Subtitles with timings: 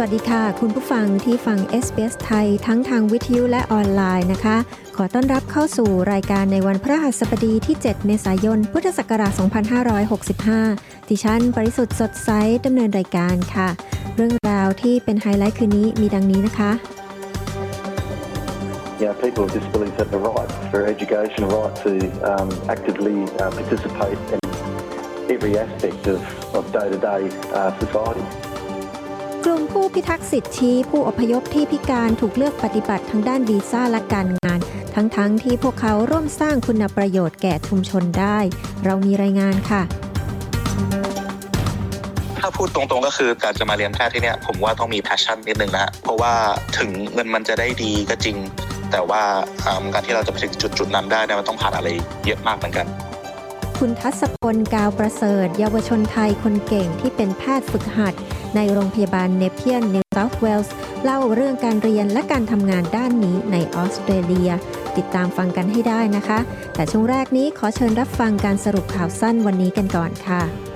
[0.00, 4.56] วัสดีค่ะ คุณผู้ฟังที่ฟัง SBS ไทยทั้งทางวิทยุและออนไลน์นะคะ
[4.96, 9.32] ขอต้อนรับเข้าสู่รายการในวันพระหัสบดีที่ 7 เมษายน พุทธศักราช
[10.20, 12.30] 2565ดิฉันบริสุทธิ์สดใส
[12.66, 13.68] ดำเนินรายการค่ะ
[14.16, 16.70] เรื่องราวที่เป็นไฮไลท์คืนนี้มีดังนี้นะคะ
[19.00, 21.92] you know, people with disabilities have the right for education, right to
[22.30, 24.40] um, actively uh, participate in
[25.34, 26.20] every aspect of,
[26.56, 27.22] of day-to-day
[27.58, 28.49] uh, society.
[29.44, 34.58] กลุ่มผู้พิทักษ์สิทธิผู้อพยพที่พิการถูกเลือกปฏิบัติทางด้านวีซ่าและการงาน
[34.94, 38.38] ทั้งๆทที่พวกเขาร่วมสร้างคุณประโยชน์แก่ชุมชนได้
[38.84, 39.82] เรามีรายงานค่ะ
[42.38, 46.32] ถ้าพูดตรงๆก็คือการจะมาเรียนแพทย์ที่เนี่ยผมว่าต้องมี passion นิดนึงนะฮะเพราะว่า
[46.78, 48.36] ถึงเงินมันจะได้ดีก็จริง
[48.92, 49.22] แต่ว่า
[49.66, 51.88] อืมการที่เราจะไปถึงจุดจุดๆนั้นได้เนี่ยมันต้องผ่านอะไร
[52.26, 52.86] เยอะมากเหมือนกัน
[53.78, 58.14] คุณทัศพลกาวประเสริฐ เยาวชนไทยคนเก่งที่เป็นแพทย์ฝึกหัด
[58.56, 64.50] ในโรงพยาบาลเนเพียนนิวเซาท์เวลส์เล่าเรื่องการเรียนและการทำงานด้านนี้ในออสเตรเลีย
[64.96, 66.38] ติดตามฟังกันให้ได้นะคะ
[66.74, 70.69] แต่ช่วงแรกนี้ขอเชิญรับฟังการสรุปข่าวสั้นวันนี้กันก่อนค่ะ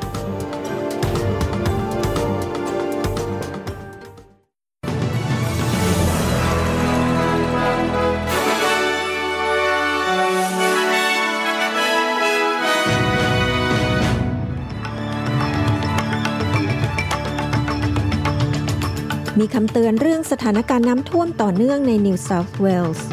[19.46, 23.06] มีคำเตือนเรื่องสถานการณ์น้ำท่วมต่อเนื่องในนิวเซาท์เวลส์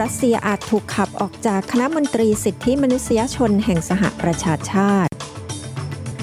[0.00, 5.12] รัสเซียอาจถูกขับออกจากคณะมนตรีสิทธิมนุษยชนแห่งสหประชาชาติ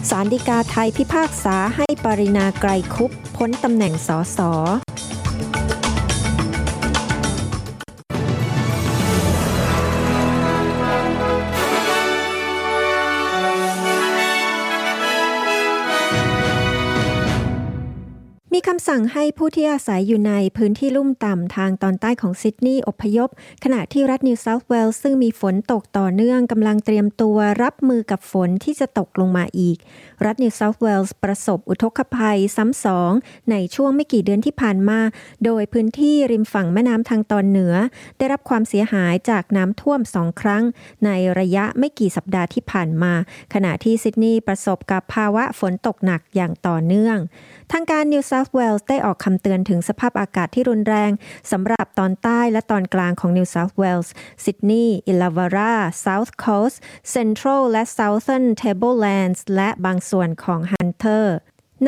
[0.09, 4.39] สารดีกาไทยพิพากษาให้ปรินาไกรคุปพ้นตำแหน่งสอส
[18.87, 23.29] สั่งให้ผู้ที่อาศัยอยู่ในพื้นที่ลุ่มต่ำทางตอนใต้ของซิดนีย์อพยพ
[23.63, 29.77] ขณะที่รัฐนิวเซาท์เวลส์ซึ่งมีฝนตกต่อเนื่องกำลังเตรียมตัวรับมือกับฝนที่จะตกลงมาอีก
[30.25, 33.11] รัฐนิวเซาท์เวลส์ประสบอุทกภัยซ้ำสอง
[33.51, 34.99] ในช่วงไม่กี่เดือนที่ผ่านมา
[35.45, 37.73] โดยพื้นที่ริมฝั่งแม่น้ำทางตอนเหนือ
[38.17, 40.63] ได้รับความเสียหายจากน้ำท่วมสองครั้ง
[41.05, 43.13] ในระยะไม่กี่สัปดาห์ที่ผ่านมา
[43.53, 47.17] ขณะที่ซิดนีย์ประสบกับภาวะฝนตกหนักอย่างต่อเนื่อง
[47.71, 51.11] ทางการนิวเซาท์เวลส์ได้ออกคำเตือนถึงสภาพอากาศที่รุนแรง
[51.51, 54.13] สำหรับตอนใต้และตอนกลางของนิวเซาท์เวลส์
[54.43, 61.37] ซิดนีย์อิลาวาราเซาท์โคสต์เซ็นทรัลและเซาเทิร์นเทเบิลแลนด์และบางส่วนของฮันเตอร์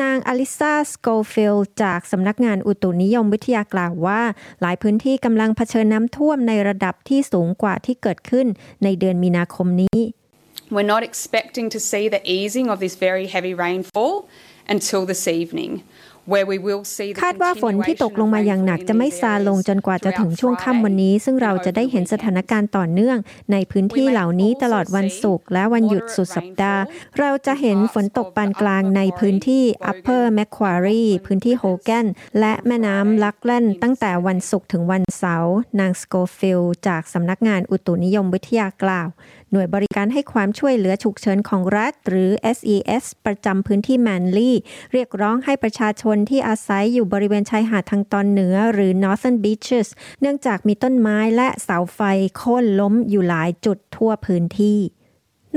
[0.02, 4.22] นางอลิซาสโกฟิลจากสำนักงานอุตุนิยมวิทยากล่าวว่า
[4.60, 8.46] หลายพื้นที่กำลังเผชิญน้ำท่วมในระดับที่สูงกว่าที่เกิดขึ้น
[8.84, 9.98] ในเดือนมีนาคมนี้
[10.74, 14.14] We're not expecting to see the easing of this very heavy rainfall
[14.74, 15.72] until this evening.
[16.32, 23.18] Where we will see the คาดว่าฝนที่ตกลงมาอย่างหนักจะไม่ซาลงจนกว่าจะถึงช่วงค่ำวันนี้ ซึ่งเราจะได้เห็นสถานการณ์ต่อเนื่อง
[23.52, 26.82] ในพื้นที่เหล่านี้ตลอดวันศุกร์และวันหยุดสุดสัปดาห์
[27.18, 32.06] เราจะเห็นฝนตกปานกลางในพื้นที่ Upper Macquarie พื้นที่โฮแกน
[32.40, 39.08] และแม่น้ำลักแลนตั้งแต่วันศุกร์ถึงวันเสาร์นางสโกฟิลจากสำนักงานอุตุนิยมวิทยากล่าว
[39.52, 44.56] หน่วยบริการให้ความช่วยเหลือฉุกเฉินของรัฐ หรือ SES ประจำพื้นที่แมนลี่
[44.92, 49.88] เรียกร้องให้ประชาชนที่อาศัยอยู่บริเวณชายหาดทางตอนเหนือ หรือ Northern Beaches
[50.20, 52.00] เนื่องจากมีต้นไม้และเสาไฟ
[52.36, 54.80] โค่นล้มอยู่หลายจุดทั่วพื้นที่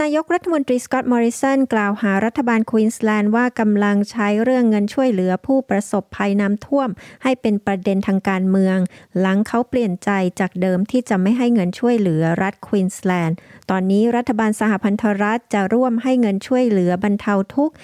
[0.02, 6.90] นายกรัฐมนตรีสกอตต์มอริสันกล่าวหารัฐบาลควีนสแลนด์ว่ากำลังใช้เรื่องเงินช่วยเหลือผู้ประสบภัยน้ำท่วม
[7.24, 8.78] ให้เป็นประเด็นทางการเมือง
[9.20, 13.38] หลังเขาเปลี่ยนใจจากเดิมที่จะไม่ให้เงินช่วยเหลือรัฐควีนสแลนด์
[13.72, 17.76] ตอนนี้รัฐบาลสหพันธรัฐจะร่วมให้เงินช่วยเหลือบรรเทาทุกข์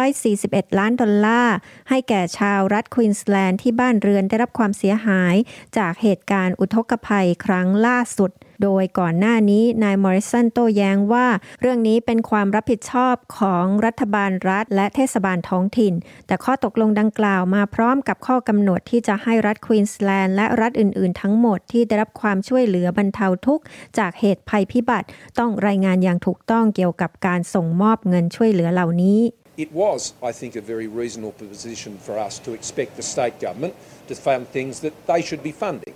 [0.00, 1.56] 741 ล้านดอลลาร์
[1.88, 5.34] ให้แก่ชาวรัฐควีนสแลนด์ที่บ้านเรือนได้รับความเสียหาย
[5.78, 11.26] จากเหตุการณ์อุทกภัยครั้งล่าสุดโดยก่อนหน้านี้นายมอริสันโต้แย้งว่า
[11.60, 15.94] เรื่องนี้เป็นความรับผิดชอบของรัฐบาลรัฐ และเทศบาลท้องถิ่น
[16.26, 23.64] แต่ข้อตกลงดังกล่าวมาพร้อมกับข้อกำหนดที่จะให้รัฐควีนสแลนด์และรัฐอื่น ๆ ทั้งหมดที่ได้รับความช่วยเหลือบรรเทาทุกข์
[23.98, 25.06] จากเหตุภัยพิบัติติ
[25.38, 29.20] ต้องรายงานอย่างถูกต้องเกี่ยวกับการส่งมอบเงินช่วยเหลือเหล่านี้
[29.66, 30.00] It was,
[30.30, 33.74] I think, a very reasonable position for us to expect the state government
[34.08, 35.94] to fund things that they should be funding.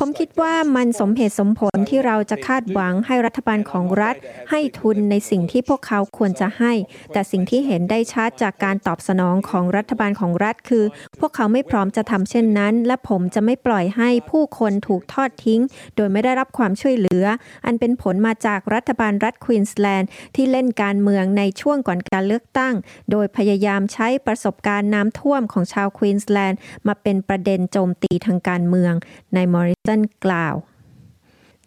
[0.00, 4.16] ผมคิดว่ามันสมเหตุสมผลที่เราจะคาดหวังให้รัฐบาลของรัฐ
[4.50, 6.72] ให้ทุนในสิ่งที่พวกเขาควรจะให้
[7.12, 10.84] แต่สิ่งที่เห็นได้ชัดจากการตอบสนองของรัฐบาลของรัฐคือ
[11.20, 15.60] พวกเขาไม่พร้อมจะทำเช่นนั้น และผมจะไม่ปล่อยให้ผู้คนถูกทอดทิ้ง
[15.96, 17.24] โดยไม่ได้รับความช่วยเหลือ
[17.64, 22.74] อันเป็นผลมาจากรัฐบาลรัฐควีนสแลนด์ที่เล่นการเมืองในช่วงก่อนการเลือกตั้ง
[23.10, 28.94] โดยพยายามใช้ประสบการณ์น้ำท่วมของชาวควีนสแลนด์มาเป็นประเด็นโจมตีทางการการเมือง
[29.36, 30.56] นายมอริสันกล่าว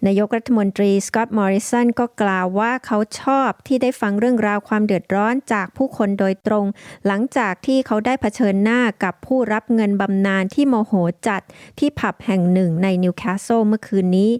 [0.07, 6.65] นายกรัฐมนตรีสกอตต์มอริสันก็กล่าวว่าเขาชอบที่ได้ฟังเรื่องราวความเดือดร้อนจากผู้คนโดยตรง
[7.07, 10.93] หลังจากที่เขาได้เผชิญหน้ากับผู้รับเงินบำนาญที่โมโห
[11.27, 11.41] จัด
[11.79, 14.31] ที่ผับแห่งหนึ่งในนิวคาสเซิลเมื่อคืนนี้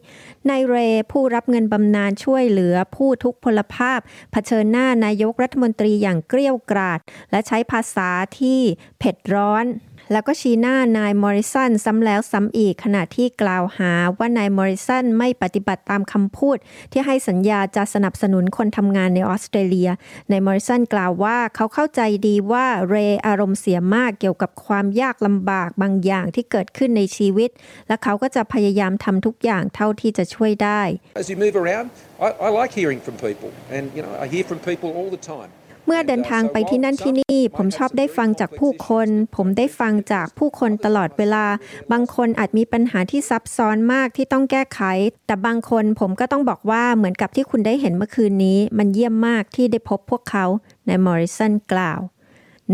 [0.49, 0.75] นายเร
[1.11, 3.99] ผู้รับเงินบำนาญช่วยเหลือผู้ทุพพลภาพ
[4.31, 6.99] เผชิญหน้านายกรัฐมนตรีอย่างเกรี้ยวกราด
[7.31, 8.09] และใช้ภาษา
[8.39, 8.59] ที่
[8.99, 9.65] เผ็ดร้อน
[10.11, 16.57] แล้วก็ชี้หน้านายมอริสันซ้ำแล้วซ้ำอีกขณะที่กล่าวหาว่านายมอริสันไม่ปฏิบัติตามคำพูด
[16.91, 19.89] ที่ให้สัญญาจะสนับสนุนคนทำงานในออสเตรเลีย
[20.31, 22.95] นายมอริสันกล่าวว่าเขาเข้าใจดีว่าเร
[23.27, 27.49] อารมณ์เสียมากเกี่ยวกับความยากลำบากบางอย่างที่เกิดขึ้นในชีวิต
[27.87, 30.81] และเขาก็จะพยายามทำทุกอย่างเท่าที่จะช่วยได้
[31.21, 31.87] As you move around
[32.25, 35.23] I, I like hearing from people and you know I hear from people all the
[35.33, 35.51] time
[35.85, 41.45] เมื่อเดินทางไปที่นั่นที่นี่ ผมชอบได้ฟังจากผู้คน ผมได้ฟังจากผู้คนตลอดเวลา
[41.91, 44.79] บางคนอาจมีปัญหาที่ซับซ้อนมากที่ต้องแก้ไข
[45.27, 50.45] แต่บางคนผมก็ต้องบอกว่าเหมือนกับที่คุณได้เห็นเมื่อคืนนี้ มันเยี่ยมมากที่ได้พบพวกเขา
[50.87, 51.99] ในมอริสันกล่าว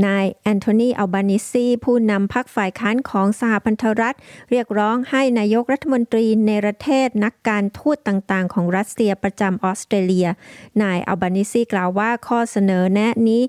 [0.05, 4.17] นายแอนโทนีอัลบานิซีผู้นำพรรคฝ่ายค้านของสหพันธรัฐ
[4.49, 10.27] เรียกร้องให้นายกรัฐมนตรีในประเทศนักการทูตต่างๆ ของรัสเซียประจำออสเตรเลีย
[10.81, 13.43] นายอัลบานิซีกล่าวว่าข้อเสนอแนะนี้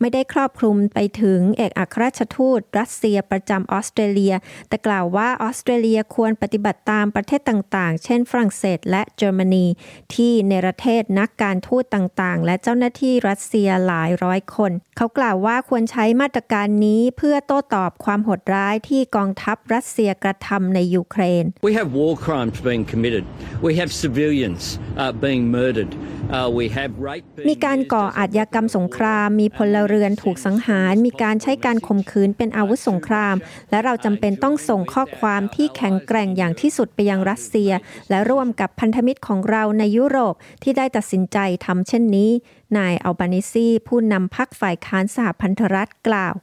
[0.00, 4.34] ไม่ได้ครอบคลุมไปถึงเอกอัครราชทูต รัสเซียประจำออสเตรเลีย
[4.68, 9.66] แต่กล่าวว่าออสเตรเลียควรปฏิบัติตามประเทศต่างๆ เช่นฝรั่งเศสและเยอรมนี
[10.14, 23.24] ที่ในประเทศนักการทูตต่างๆ และเจ้าหน้าที่รัสเซียหลายร้อยคน เขากล่าวว่าควรใช้มาตรการนี้เพื่อโต้ตอบความโหดร้ายที่กองทัพรัสเซียกระทำในยูเครน We have war crimes being committed.
[23.66, 24.62] We have civilians
[25.02, 25.92] uh, being murdered.
[26.36, 27.24] Uh, we have rape.
[27.48, 33.36] มีการก่ออาชญากรรมสงคราม มีพลเรือนถูกสังหาร มีการใช้การข่มขืนเป็นอาวุธสงคราม
[33.70, 37.72] และเราจำเป็นต้องส่งข้อความที่แข็งแกร่งอย่างที่สุดไปยังรัสเซีย
[38.10, 42.30] และร่วมกับพันธมิตรของเราในยุโรปที่ได้ตัดสินใจทำเช่นนี้
[42.76, 46.34] นายอัลบานิซี ผู้นำพรรคฝ่ายค้านสหพันธรัฐกล่าว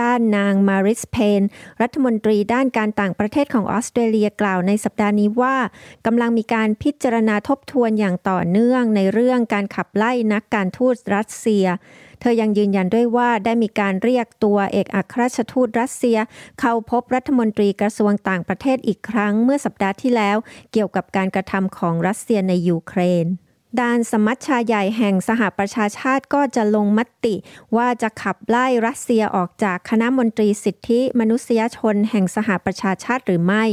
[0.00, 1.42] ด้านนางมาริสเพน
[1.80, 5.56] รัฐมนตรีด้านการต่างประเทศของออสเตรเลียกล่าวในสัปดาห์นี้ว่า
[6.06, 11.66] กำลังมีการพิจารณาทบทวนอย่างต่อเนื่องในเรื่องการขับไล่นักการทูตรัสเซีย
[12.20, 16.18] เธอยังยืนยันด้วยว่าได้มีการเรียกตัวเอกอัครราชทูตรัสเซีย
[16.60, 20.36] เข้าพบรัฐมนตรีกระทรวงต่างประเทศอีกครั้งเมื่อสัปดาห์ที่แล้ว
[20.72, 23.26] เกี่ยวกับการกระทำของรัสเซียในยูเครน
[23.80, 27.34] ด้านสมัชชาใหญ่แห่งสหประชาชาติก็จะลงมติ
[27.76, 33.64] ว่าจะขับไล่รัสเซียออกจากคณะมนตรีสิทธิมนุษยชนแห่งสหประชาชาติหรือไม่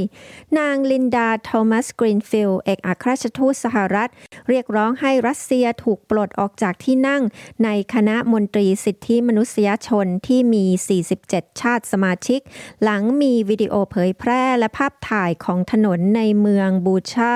[0.58, 4.10] นางลินดาโทมัสกรีนฟิลเอกอัครราชทูตสหรัฐ
[4.50, 7.22] เรียกร้องให้รัสเซียถูกปลดออกจากที่นั่ง
[7.64, 10.66] ในคณะมนตรีสิทธิมนุษยชนที่มี
[11.14, 12.40] 47 ชาติสมาชิก
[12.84, 17.34] หลังมีวิดีโอเผยแพร่และภาพถ่ายของถนนในเมืองบูชา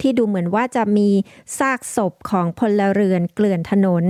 [0.00, 1.10] ที่ดูเหมือนว่าจะมี
[1.58, 4.04] ซากศพของพลเรือนเกลื่อนถนน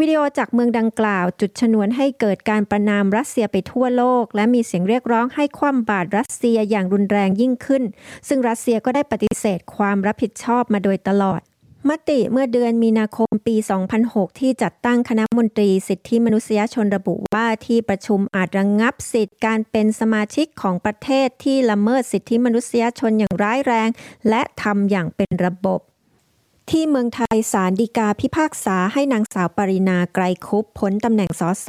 [0.00, 7.82] วิดีโอจากเมืองดังกล่าว จุดชนวนให้เกิดการประนามรัสเซียไปทั่วโลก และมีเสียงเรียกร้องให้คว่ำบาตรรัสเซียอย่างรุนแรงยิ่งขึ้น
[8.28, 11.40] ซึ่งรัสเซียก็ได้ปฏิเสธความรับผิดชอบมาโดยตลอด
[11.88, 13.56] มติเมื่อเดือนมีนาคมปี
[13.98, 23.88] 2006 ที่จัดตั้งคณะมนตรีสิทธิมนุษยชนระบุว่าที่ประชุมอาจระงงับสิทธิการเป็นสมาชิกของประเทศที่ละเมิดสิทธิมนุษยชนอย่างร้ายแรง
[24.28, 25.80] และทำอย่างเป็นระบบ
[26.70, 31.68] ที่เมืองไทยศาลฎีกาพิพากษาให้นางสาวปรินาไกรคุปพ้นตำแหน่งสส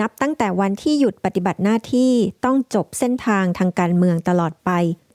[0.00, 2.12] นับตั้งแต่วันที่หยุดปฏิบัติหน้าที่
[2.44, 4.70] ต้องจบเส้นทางทางการเมืองตลอดไป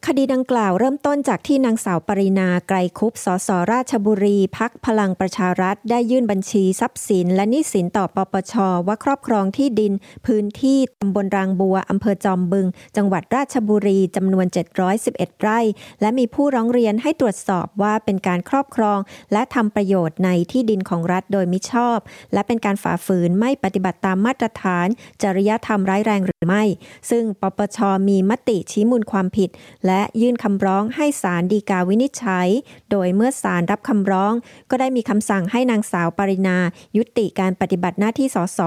[0.08, 8.53] คดีดังกล่าวเริ่มต้นจากที่นางสาวปรินาไกรคุปสสราชบุรีพักพลังประชารัฐ ได้ยื่นบัญชีทรัพย์สิน และหนี้สินต่อปปช
[8.88, 9.94] ว่าครอบครองที่ดิน
[10.25, 14.46] พื้นที่ตำบลรางบัวอำเภอจอมบึง จังหวัดราชบุรีจำนวน
[14.94, 15.60] 711 ไร่
[16.01, 19.00] และมีผู้ร้องเรียนให้ตรวจสอบว่าเป็นการครอบครอง
[19.34, 21.98] และทำประโยชน์ในที่ดินของรัฐโดยมิชอบ
[22.34, 24.88] และเป็นการฝ่าฝืนไม่ปฏิบัติตามมาตรฐาน
[25.24, 26.63] จริยธรรมร้ายแรงหรือไม่
[27.10, 27.77] ซึ่งปปช
[28.10, 29.51] มีมติชี้มูลความผิด
[29.89, 32.48] และยื่นคำร้องให้ศาลฎีกาวินิจฉัย
[32.91, 34.34] โดยเมื่อศาลรับคำร้อง
[34.69, 36.58] ก็ได้มีคำสั่งให้นางสาวปรินา
[36.98, 38.60] ยุติการปฏิบัติหน้าที่สส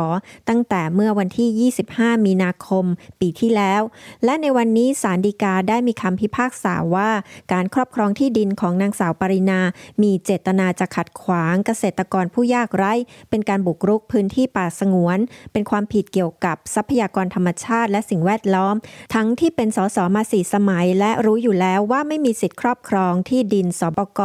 [0.48, 2.84] ตั้งแต่เมื่อวันที่ 25 มีนาคม
[3.20, 3.82] ปีที่แล้ว
[4.24, 7.10] และในวันนี้ศาลฎีกาได้มีคำพิพากษาว่า
[7.52, 9.60] การครอบครองที่ดินของนางสาวปรินา
[10.02, 12.92] มีเจตนาจะขัดขวางเกษตรกรผู้ยากไร้
[13.30, 15.18] เป็นการบุกรุกพื้นที่ป่าสงวน
[15.52, 18.74] เป็นความผิดเกี่ยวกับทรัพยากรธรรมชาติและสิ่งแวดล้อม
[19.14, 24.21] ทั้งที่เป็นสสมาสี่สมัยและรู้อยู่แล้วว่าไม่มีสิทธิครอบครองที่ดินสบก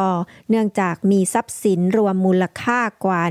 [0.50, 3.22] เนื่องจากมีทรัพย์สินรวมมูลค่ากว่า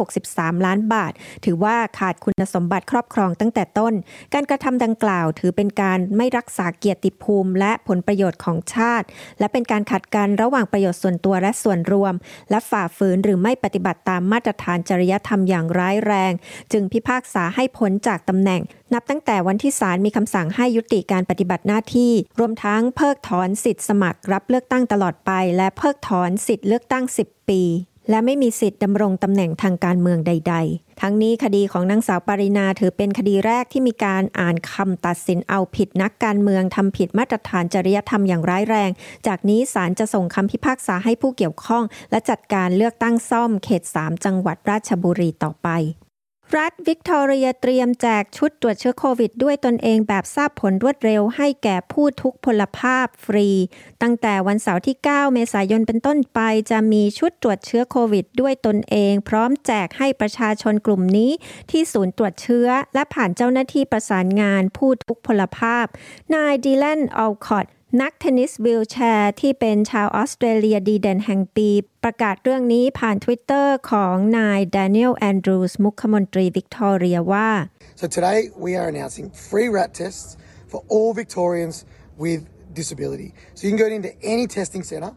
[0.00, 1.12] 163 ล้านบาท
[1.44, 3.94] ถือว่าขาดคุณสมบัติครอบครองตั้งแต่ต้น
[4.34, 9.06] การกระทำดังกล่าวถือเป็นการไม่รักษาเกียรติภูมิ และผลประโยชน์ของชาติ
[9.38, 12.14] และเป็นการขัดกันระหว่างประโยชน์ส่วนตัวและส่วนรวม
[12.50, 16.32] และฝ่าฝืนหรือไม่ปฏิบัติตามมาตรฐานจริยธรรมอย่างร้ายแรง
[16.72, 27.62] จึงพิพากษาให้พ้นจากตำแหน่ง นับตั้งแต่วันที่ศาลมีคำสั่งให้ยุติการปฏิบัติหน้าที่ รวมทั้งเพิกถอนสิทธิ์สมัครรับเลือกตั้งตลอดไป และเพิกถอนสิทธิ์เลือกตั้ง 10 ปี
[28.10, 38.90] และไม่มีสิทธิ์ดำรงตำแหน่งทางการเมืองใด ๆ ทั้งนี้คดีของนางสาวปรินาถือเป็นคดีแรกที่มีการอ่านคำตัดสินเอาผิดนักการเมืองทำผิดมาตรฐานจริยธรรมอย่างร้ายแรง
[39.26, 45.68] จากนี้ศาลจะส่งคำพิพากษาให้ผู้เกี่ยวข้อง และจัดการเลือกตั้งซ่อมเขต 3 จังหวัดราชบุรีต่อไป
[46.58, 53.48] รัฐวิกตอเรียเตรียมแจกชุดตรวจเชื้อโควิดด้วยตนเองแบบทราบผลรวดเร็วให้แก่ผู้ทุกพลภาพฟรี
[54.02, 56.40] ตั้งแต่วันเสาร์ที่ 9 เมษายนเป็นต้นไป
[56.70, 61.30] จะมีชุดตรวจเชื้อโควิดด้วยตนเอง พร้อมแจกให้ประชาชนกลุ่มนี้
[61.70, 65.86] ที่ศูนย์ตรวจเชื้อ และผ่านเจ้าหน้าที่ประสานงานผู้ทุพพลภาพ
[66.34, 67.66] นายดีแลนอัลคอต
[68.00, 71.68] นักเทนนิสวีลแชร์ที่เป็นชาวออสเตรเลียดีเด่นแห่งปี
[72.04, 77.50] ประกาศเรื่องนี้ผ่านทวิตเตอร์ของนายดานิเอลแอนดรูสมุขมนตรีวิกตอเรียว่า
[78.00, 80.30] So today we are announcing free RAT tests
[80.70, 81.76] for all Victorians
[82.24, 82.40] with
[82.80, 83.28] disability.
[83.56, 85.14] So you can go into any testing centre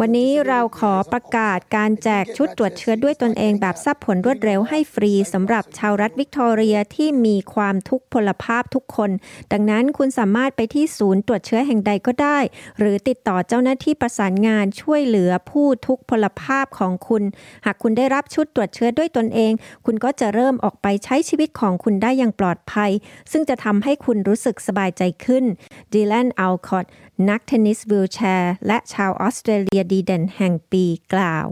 [0.00, 9.10] วันนี้เราขอประกาศการแจกชุดตรวจเชื้อด้วยตนเองแบบทราบผลรวดเร็วให้ฟรีสำหรับชาวรัฐวิกตอเรียที่มีความทุกพลภาพทุกคน
[9.52, 12.38] ดังนั้นคุณสามารถไปที่ศูนย์ตรวจเชื้อแห่งใดก็ได้
[12.78, 17.22] หรือติดต่อเจ้าหน้าที่ประสานงานช่วยเหลือผู้ทุกพลภาพของคุณ
[17.66, 19.52] หากคุณได้รับชุดตรวจเชื้อด้วยตนเอง
[19.86, 22.90] คุณก็จะเริ่มออกไปใช้ชีวิตของคุณได้อย่างปลอดภัย
[23.32, 25.44] ซึ่งจะทำให้คุณรู้สึกสบายใจขึ้น
[25.92, 26.86] ดีแลนอัลคอต
[27.30, 31.46] นักเทนนิสวิลแชร์ และชาวออสเตรเลียดีเด่นแห่งปีกล่าว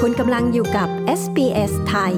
[0.00, 0.88] คุณกำลังอยู่กับ
[1.20, 2.14] SBS ไทย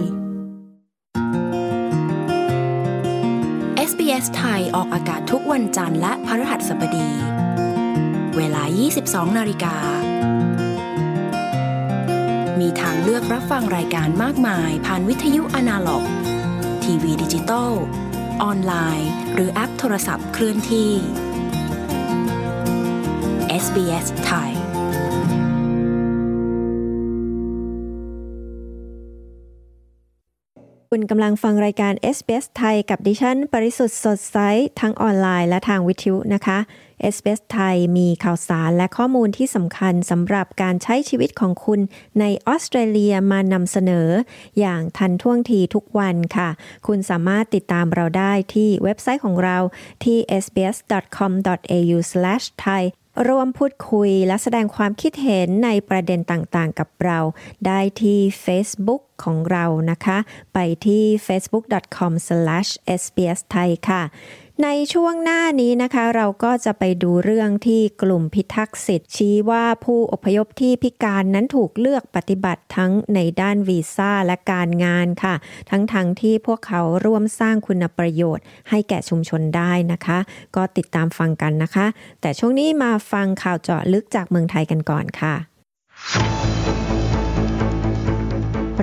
[3.88, 7.10] SBS ไทยออกอากาศทุกวันจันทร์และพฤหัสบดี
[8.36, 8.62] เวลา
[9.00, 9.76] 22 นาฬิกา
[12.60, 16.04] มีทางเลือกรับฟังรายการมากมาย ผ่านวิทยุอนาล็อก
[16.84, 17.72] ทีวีดิจิตอล
[18.42, 20.90] ออนไลน์ หรือแอปโทรศัพท์เคลื่อนที่
[23.64, 24.61] SBS ไทย
[30.94, 34.38] คุณกำลังฟังรายการ SBS ไทยกับดิฉัน ปริสุทธ์สดใส
[34.80, 36.58] ทั้งออนไลน์และทางวิทยุนะคะ
[37.14, 41.80] SBS ไทยมีข่าวสารและข้อมูลที่สำคัญสำหรับการใช้ชีวิตของคุณ
[42.20, 44.08] ในออสเตรเลียมานำเสนอ
[44.58, 46.48] อย่างทันท่วงทีทุกวันค่ะ
[46.86, 49.56] คุณสามารถติดตามเราได้ที่เว็บไซต์ของเรา
[50.04, 52.82] ที่ sbs.com.au/thai
[53.28, 57.18] ร่วมพูดคุยและแสดงความคิดเห็นในประเด็นต่างๆ กับเรา
[57.66, 60.18] ได้ที่ Facebook ของเรานะคะ
[60.54, 64.02] ไปที่ facebook.com/sbsthai ค่ะ
[64.60, 75.34] ในช่วงหน้านี้นะคะเราก็จะไปดูเรื่องที่กลุ่มพิทักษ์สิทธิ์ชี้ว่าผู้อพยพที่พิการนั้นถูกเลือกปฏิบัติทั้งในด้านวีซ่าและการงานค่ะ
[75.70, 80.18] ทั้งๆทที่พวกเขาร่วมสร้างคุณประโยชน์ ให้แก่ชุมชนได้นะคะ
[80.56, 81.86] ก็ติดตามฟังกันนะคะ
[82.20, 85.34] แต่ช่วงนี้มาฟังข่าวเจาะลึกจากเมืองไทยกันก่อนค่ะ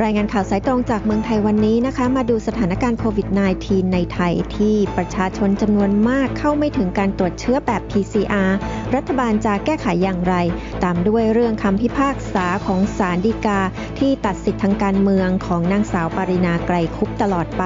[0.03, 3.27] รายงานข่าวสายตรงจากเมืองไทยวันนี้นะคะ มาดูสถานการณ์โควิด
[3.59, 8.49] -19 ในไทยที่ประชาชนจำนวนมากเข้าไม่ถึงการตรวจเชื้อแบบ PCR
[8.95, 10.35] รัฐบาลจะแก้ไขอย่างไร
[10.83, 13.59] ตามด้วยเรื่องคำพิพากษาของศาลฎีกา
[13.99, 17.63] ที่ตัดสิทธิทางการเมืองของนางสาวปรินาไกรคุปตลอดไป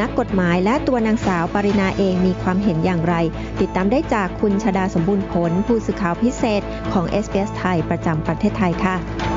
[0.00, 3.14] นักกฎหมายและตัวนางสาวปรินาเองมีความเห็นอย่างไร
[3.60, 6.62] ติดตามได้จากคุณชดาสมบูรณ์ผล ผู้สื่อข่าวพิเศษ
[6.92, 9.31] ของ SBS ไทยประจำประเทศไทยค่ะ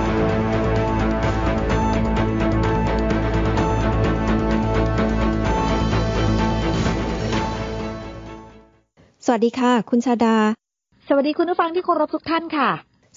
[9.27, 10.37] สวัสดีค่ะ คุณชาดา
[11.07, 12.69] สวัสดีคุณผู้ฟังที่เคารพทุกท่านค่ะ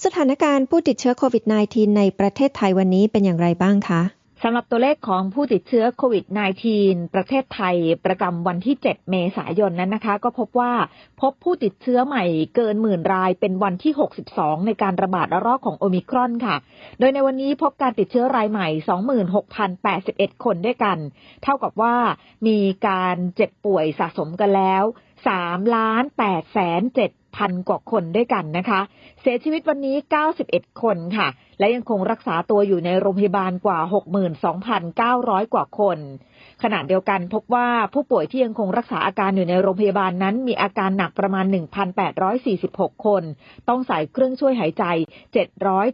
[0.04, 4.02] สถานการณ์ผู้ติดเชื้อโควิด -19 ในประเทศไทยวันนี้เป็นอย่างไรบ้างคะ
[4.42, 6.24] สำหรับตัวเลขของผู้ติดเชื้อโควิด
[6.70, 10.72] -19 ประเทศไทยประจำวันที่ 7 เมษายนนั้นนะคะ ก็พบว่า
[11.20, 12.24] พบผู้ติดเชื้อใหม่
[12.56, 13.92] เกินหมื่นรายเป็นวันที่
[14.30, 16.56] 62 ในการระบาดระลอกของโอมิครอนค่ะ
[16.98, 18.68] โดยในวันนี้พบการติดเชื้อรายใหม่
[19.54, 20.98] 26,081 คนด้วยกัน
[21.42, 21.94] เท่ากับว่า
[22.46, 24.84] มีการเจ็บป่วยสะสมกันแล้ว
[25.26, 28.80] 3ล้าน8แสน7พันกว่าคนด้วยกันนะคะ
[29.20, 29.96] เสียชีวิตวันนี้
[30.38, 33.78] 91 คนค่ะ และยังคงรักษาตัวอยู่ในโรงพยาบาลกว่า
[34.46, 35.98] 62,900 กว่าคน
[36.62, 41.44] ขณะเดียวกันพบว่าผู้ป่วยที่ยังคงรักษาอาการอยู่ในโรงพยาบาลนั้น มีอาการหนักประมาณ
[42.24, 43.22] 1,846 คน
[43.68, 44.84] ต้องใส่เครื่องช่วยหายใจ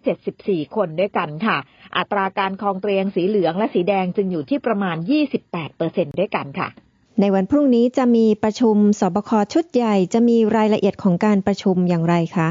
[0.02, 1.56] 774 คนด้วยกันค่ะ
[1.96, 4.96] อัตราการคลองเตียงสีเหลืองและสีแดงจึงอยู่ที่ประมาณ
[5.58, 6.70] 28%ด้วยกันค่ะ
[7.20, 12.48] ในวันพรุ่งนี้จะมีประชุมสบคชุดใหญ่จะมีรายละเอียดของการประชุมอย่างไรคะ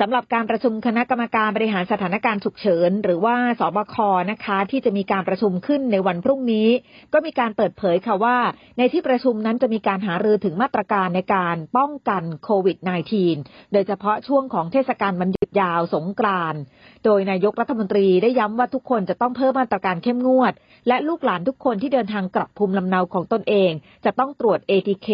[0.00, 3.96] สำหรับการประชุมคณะกรรมการบริหารสถานการณ์ฉุกเฉิน หรือว่าสบค
[4.30, 6.68] นะคะ ที่จะมีการประชุมขึ้นในวันพรุ่งนี้
[7.12, 8.36] ก็มีการเปิดเผยค่ะว่า
[8.78, 12.76] ในที่ประชุมนั้นจะมีการหารือถึงมาตรการในการป้องกันโควิด
[13.24, 16.60] -19 โดยเฉพาะช่วงของเทศกาลวันหยุดยาวสงกรานต์
[17.04, 20.52] โดยนายกรัฐมนตรีได้ย้ำว่าทุกคนจะต้องเพิ่มมาตรการเข้มงวด
[20.88, 23.70] และลูกหลานทุกคนที่เดินทางกลับภูมิลำเนาของตนเอง
[24.04, 25.08] จะต้องตรวจ ATK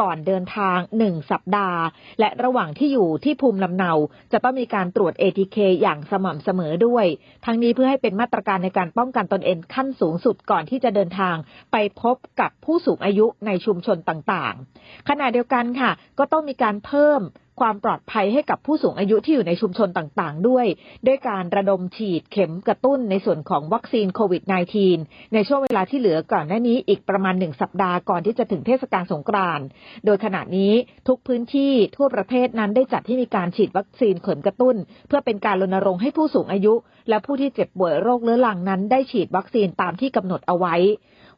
[0.00, 1.80] ก่อนเดินทาง 1 สัปดาห์
[2.20, 3.92] และระหว่างที่อยู่ที่ภูมิลำเนา
[4.32, 7.06] จะต้องมีการตรวจ ATK อย่างสม่ำเสมอด้วย
[7.44, 11.36] ทั้งนี้เพื่อให้เป็นมาตรการในการป้องกันตนเองขั้นสูงสุดก่อนที่จะเดินทาง
[11.72, 17.20] ไปพบกับผู้สูงอายุในชุมชนต่างๆ ขณะเดียวกันค่ะ ก็ต้องมีการเพิ่ม
[17.60, 20.66] ความปลอดภัยให้กับผู้สูงอายุที่อยู่ในชุมชนต่างๆ ด้วย
[21.06, 24.42] ด้วยการระดมฉีดเข็มกระตุ้นในส่วนของวัคซีนโควิด
[24.88, 29.66] -19 ในช่วงเวลาที่เหลือก่อนหน้านี้อีกประมาณหนึ่งสัปดาห์ก่อนที่จะถึงเทศกาลสงกรานต์
[30.04, 30.72] โดยขณะนี้
[31.08, 34.76] ทุกพื้นที่ทั่วประเทศนั้นได้จัดให้มีการฉีดวัคซีนเข็มกระตุ้น
[35.08, 36.74] เพื่อเป็นการรณรงค์ให้ผู้สูงอายุ
[37.08, 40.76] และผู้ที่เจ็บป่วยโรคเรื้อรังนั้นได้ฉีดวัคซีนตามที่กำหนดเอาไว้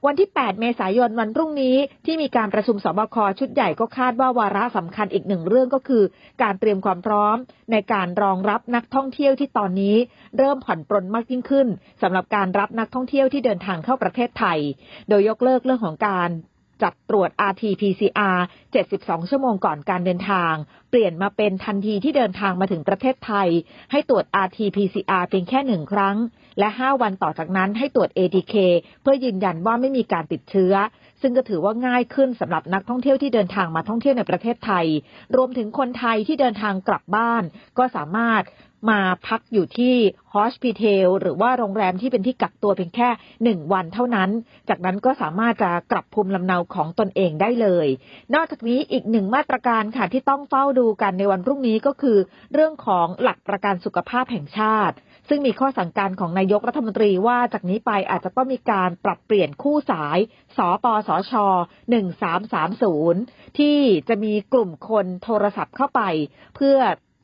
[0.07, 6.03] วันที่ 8 เมษายนวันพรุ่งนี้ที่มีการประชุมสบคชุดใหญ่ก็คาดว่าวาระสำคัญอีกหนึ่งเรื่องก็คือ
[6.43, 7.37] การเตรียมความพร้อม
[7.73, 9.97] ในการรองรับนักท่องเที่ยวที่ตอนนี้
[10.39, 11.69] เริ่มผ่อนปรนมากยิ่งขึ้น
[12.03, 14.59] สำหรับการรับนักท่องเที่ยวที่เดินทางเข้าประเทศไทย
[15.09, 16.31] โดยยกเลิกเรื่องของการ
[16.83, 18.39] จัดตรวจ RT-PCR
[18.83, 20.55] 72 ชั่วโมงก่อนการเดินทาง
[20.91, 23.49] เปลี่ยนมาเป็นทันทีที่เดินทางมาถึงประเทศไทย
[23.91, 26.17] ให้ตรวจ RT-PCR เพียงแค่หนึ่งครั้ง
[26.59, 28.55] และ 5 วันต่อจากนั้นให้ตรวจ ATK
[29.03, 30.75] เพื่อยืนยันว่าไม่มีการติดเชื้อ
[31.21, 34.87] ซึ่งก็ถือว่าง่ายขึ้นสำหรับนักท่องเที่ยวที่เดินทางมาท่องเที่ยวในประเทศไทย
[35.37, 37.43] รวมถึงคนไทยที่เดินทางกลับบ้าน
[37.79, 38.43] ก็สามารถ
[38.91, 39.95] มาพักอยู่ที่
[40.33, 43.09] ฮอสพิเทลหรือว่าโรงแรมที่เป็นที่กักตัวเพียงแค่
[43.45, 44.31] หนึ่งวันเท่านั้น
[44.69, 47.87] จากนั้นก็สามารถจะกลับภูมิลำเนาของตนเองได้เลย
[48.35, 52.19] นอกจากนี้อีกหนึ่งมาตรการค่ะที่ต้องเฝ้าดูกันในวันพรุ่งนี้ก็คือ
[52.53, 54.97] เรื่องของหลักประกันสุขภาพแห่งชาติ
[55.29, 60.19] ซึ่งมีข้อสั่งการของนายกรัฐมนตรีว่าจากนี้ไปอาจจะต้องมีการปรับเปลี่ยนคู่สาย
[60.57, 61.33] สปสช
[62.23, 66.01] 1330 ที่จะมีกลุ่มคนโทรศัพท์เข้าไป
[66.57, 66.79] เพื่อ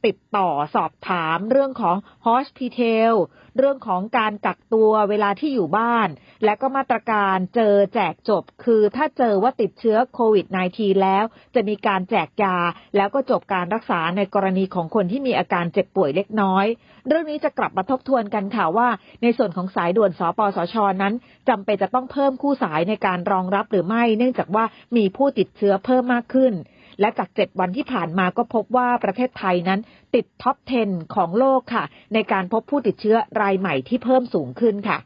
[0.06, 3.12] ติดต่อสอบถามเรื่องของ hospital
[3.58, 6.08] เรื่องของการกักตัวเวลาที่อยู่บ้าน
[6.44, 12.56] และก็มาตรการเจอแจกจบ คือถ้าเจอว่าติดเชื้อโควิด -19 แล้ว จะมีการแจกยา
[12.96, 16.66] แล้วก็จบการรักษาในกรณีของคนที่มีอาการเจ็บป่วยเล็กน้อย
[17.08, 18.88] เรื่องนี้จะกลับมาทบทวนกันค่ะว่า
[19.22, 21.14] ในส่วนของสายด่วนสปสชนั้น
[21.48, 24.64] จำเป็นจะต้องเพิ่มคู่สายในการรองรับหรือไม่ เนื่องจากว่า
[24.96, 26.52] มีผู้ติดเชื้อเพิ่มมากขึ้น
[27.00, 29.80] และจาก 7 วันที่ผ่านมาก็พบว่าประเทศไทยนั้น
[30.14, 30.56] ติดท็อป
[30.86, 31.84] 10 ของโลกค่ะ
[32.14, 34.98] ในการพบผู้ติดเชื้อรายใหม่ที่เพิ่มสูงขึ้นค่ะ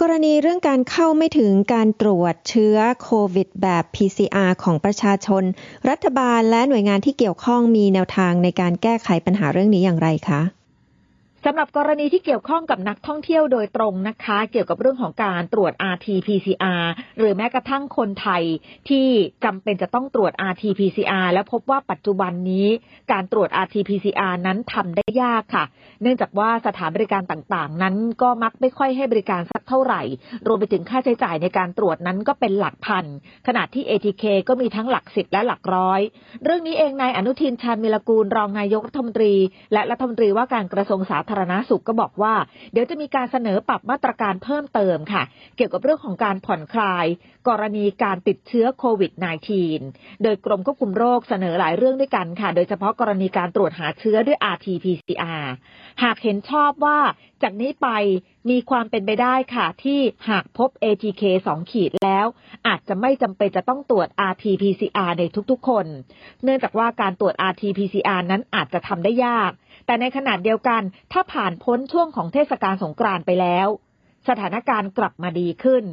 [0.00, 5.44] กรณีเรื่องการเข้าไม่ถึงการตรวจเชื้อโควิดแบบ PCR ของประชาชน
[5.88, 10.40] รัฐบาลและหน่วยงานที่เกี่ยวข้องมีแนวทางในการแก้ไขปัญหาเรื่องนี้อย่างไรคะ
[11.46, 16.82] สำหรับกรณีที่เกี่ยวข้องกับนักท่องเที่ยวโดยตรงนะคะ เกี่ยวกับเรื่องของการตรวจ RT-PCR
[17.18, 18.42] หรือแม้กระทั่งคนไทย
[18.88, 19.06] ที่
[19.44, 22.66] จำเป็นจะต้องตรวจ RT-PCR และพบว่าปัจจุบันนี้
[23.12, 25.64] การตรวจ RT-PCR นั้นทำได้ยากค่ะ
[26.02, 30.02] เนื่องจากว่าสถานบริการต่างๆ นั้นก็มักไม่ค่อยให้บริการสักเท่าไหร่
[30.46, 33.04] รวมไปถึงค่าใช้จ่ายในการตรวจนั้นก็เป็นหลักพัน
[33.46, 36.00] ขณะที่ ATK ก็มีทั้งหลักสิบและหลักร้อย
[36.44, 39.34] เรื่องนี้เองนายอนุทินชาญมิลกูลรองนายกรัฐมนตรี
[39.72, 42.34] และรัฐมนตรีว่าการกระทรวงสาธารณาสุขก็บอกว่า
[42.72, 45.22] เดี๋ยวจะมีการเสนอปรับมาตรการเพิ่มเติมค่ะ
[45.56, 47.06] เกี่ยวกับเรื่องของการผ่อนคลาย
[47.48, 49.12] กรณีการติดเชื้อโควิด
[49.68, 55.44] -19 โดยกรมควบคุมโรคเสนอหลายเรื่องด้วยกันค่ะ โดยเฉพาะกรณีการตรวจหาเชื้อด้วย RT-PCR
[56.02, 56.98] หากเห็นชอบว่า
[57.42, 57.88] จากนี้ไป
[58.50, 62.26] มีความเป็นไปได้ค่ะ ที่หากพบ ATK 2 ขีดแล้ว
[62.66, 65.86] อาจจะไม่จำเป็นจะต้องตรวจ RT-PCR ในทุกๆคน
[66.42, 69.52] เนื่องจากว่าการตรวจ RT-PCR นั้นอาจจะทำได้ยาก
[69.86, 73.68] แต่ในขณะเดียวกันถ้าผ่านพ้นช่วงของเทศกาลสงกรานต์ไปแล้ว
[74.28, 75.84] สถานการณ์กลับมาดีขึ้น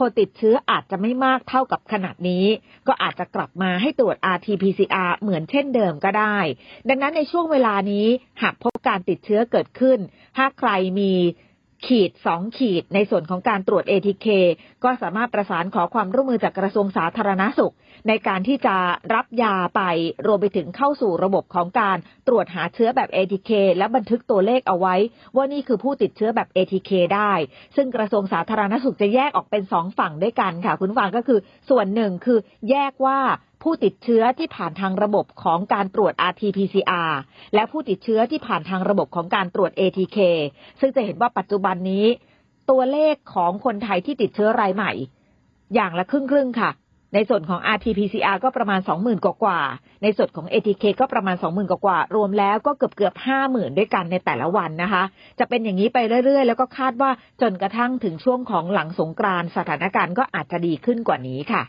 [0.08, 2.44] นติดเชื้ออาจจะไม่มากเท่ากับขนาดนี้
[2.86, 6.38] ก็อาจจะกลับมาให้ตรวจ RT-PCR เหมือนเช่นเดิมก็ได้
[6.88, 8.06] ดังนั้นในช่วงเวลานี้
[8.42, 9.98] หากพบการติดเชื้อเกิดขึ้น
[10.38, 11.12] หากใครมี
[11.86, 14.26] ขีดสองขีดในส่วนของการตรวจ ATK
[14.84, 17.74] ก็สามารถประสานขอความร่วมมือจากกระทรวงสาธารณาสุข
[18.08, 18.76] ในการที่จะ
[19.14, 19.82] รับยาไป
[20.26, 21.96] รวมไปถึงเข้าสู่ระบบของการ
[22.28, 24.94] ตรวจหาเชื้อแบบ ATK และบันทึกตัวเลขเอาไว้
[25.36, 27.32] ว่านี่คือผู้ติดเชื้อแบบ ATK ได้
[27.76, 31.38] ซึ่งกระทรวงสาธารณสุขจะแยกออกเป็นสองฝั่งด้วยกันค่ะ คุณฟังก็คือ
[31.70, 32.38] ส่วนหนึ่งคือ
[32.70, 33.18] แยกว่า
[33.62, 37.12] ผู้ติดเชื้อที่ผ่านทางระบบของการตรวจ RT-PCR
[37.54, 40.18] และผู้ติดเชื้อที่ผ่านทางระบบของการตรวจ ATK
[40.80, 42.06] ซึ่งจะเห็นว่าปัจจุบันนี้
[42.70, 44.92] ตัวเลขของคนไทยที่ติดเชื้อรายใหม่
[45.74, 46.70] อย่างละครึ่งครึ่งค่ะ
[47.14, 49.60] ในส่วนของ RT-PCR ก็ประมาณ 20,000 กว่ากว่า
[50.02, 53.14] ในส่วนของ ATK ก็ประมาณ 20,000 กว่ากว่า รวมแล้วก็เกือบเกือบ
[53.46, 55.02] 50,000 ด้วยกันในแต่ละวันนะคะ
[55.38, 57.10] จะเป็นอย่างนี้ไปเรื่อย ๆ แล้วก็คาดว่า
[57.42, 61.62] จนกระทั่งถึงช่วงของหลังสงกรานต์สถานการณ์ก็อาจจะดีขึ้นกว่านี้ค่ะ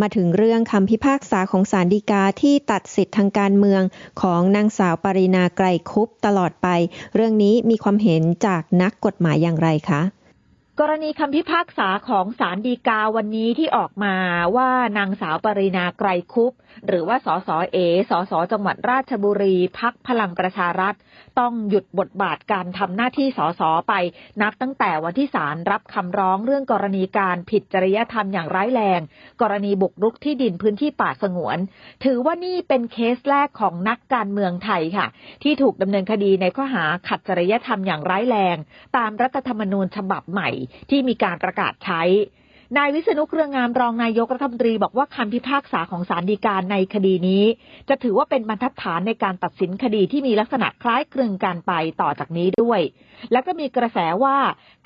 [0.00, 3.82] มาถึงเรื่องคำพิพากษาของศาลฎีกาที่ตัดสิทธิทางการเมือง
[4.22, 6.68] ของนางสาวปรินาไกรคุปตลอดไป
[7.14, 10.02] เรื่องนี้มีความเห็นจากนักกฎหมายอย่างไรคะ
[10.80, 14.14] กรณีคำพิพากษาของศาลฎีกาวันนี้ที่ออกมา
[14.56, 16.52] ว่านางสาวปรินาไกรคุป
[16.86, 17.78] หรือว่าสสเอ
[18.10, 20.94] สสจังหวัดราชบุรีพักพลังประชารัฐ
[21.38, 23.94] ต้องหยุดบทบาทการทำหน้าที่สสไป
[24.42, 29.00] นับตั้งแต่วันที่ศาลรับคำร้องเรื่องกรณีการผิดจริยธรรมอย่างร้ายแรง
[29.42, 31.58] กรณีบุกรุกที่ดินพื้นที่ป่าสงวน
[32.04, 35.06] ถือว่านี่เป็นเคสแรกของนักการเมืองไทยค่ะ
[35.42, 38.56] ที่ถูกดำเนินคดีในข้อหาขัดจริยธรรมอย่างร้ายแรง
[38.96, 40.48] ตามรัฐธรรมนูญฉบับใหม่
[40.90, 42.02] ที่มีการประกาศใช้
[42.76, 47.44] นายวิษณุเครืองามรองนายกรัฐมนตรีบอกว่าคำพิพากษาของศาลฎีกาในคดีนี้
[47.88, 52.80] จะถือว่าเป็นบรรทัดฐานในการตัดสินคดีที่มีลักษณะคล้ายคลึงกันไปต่อจากนี้ด้วย
[53.32, 54.36] แล้วก็มีกระแสว่า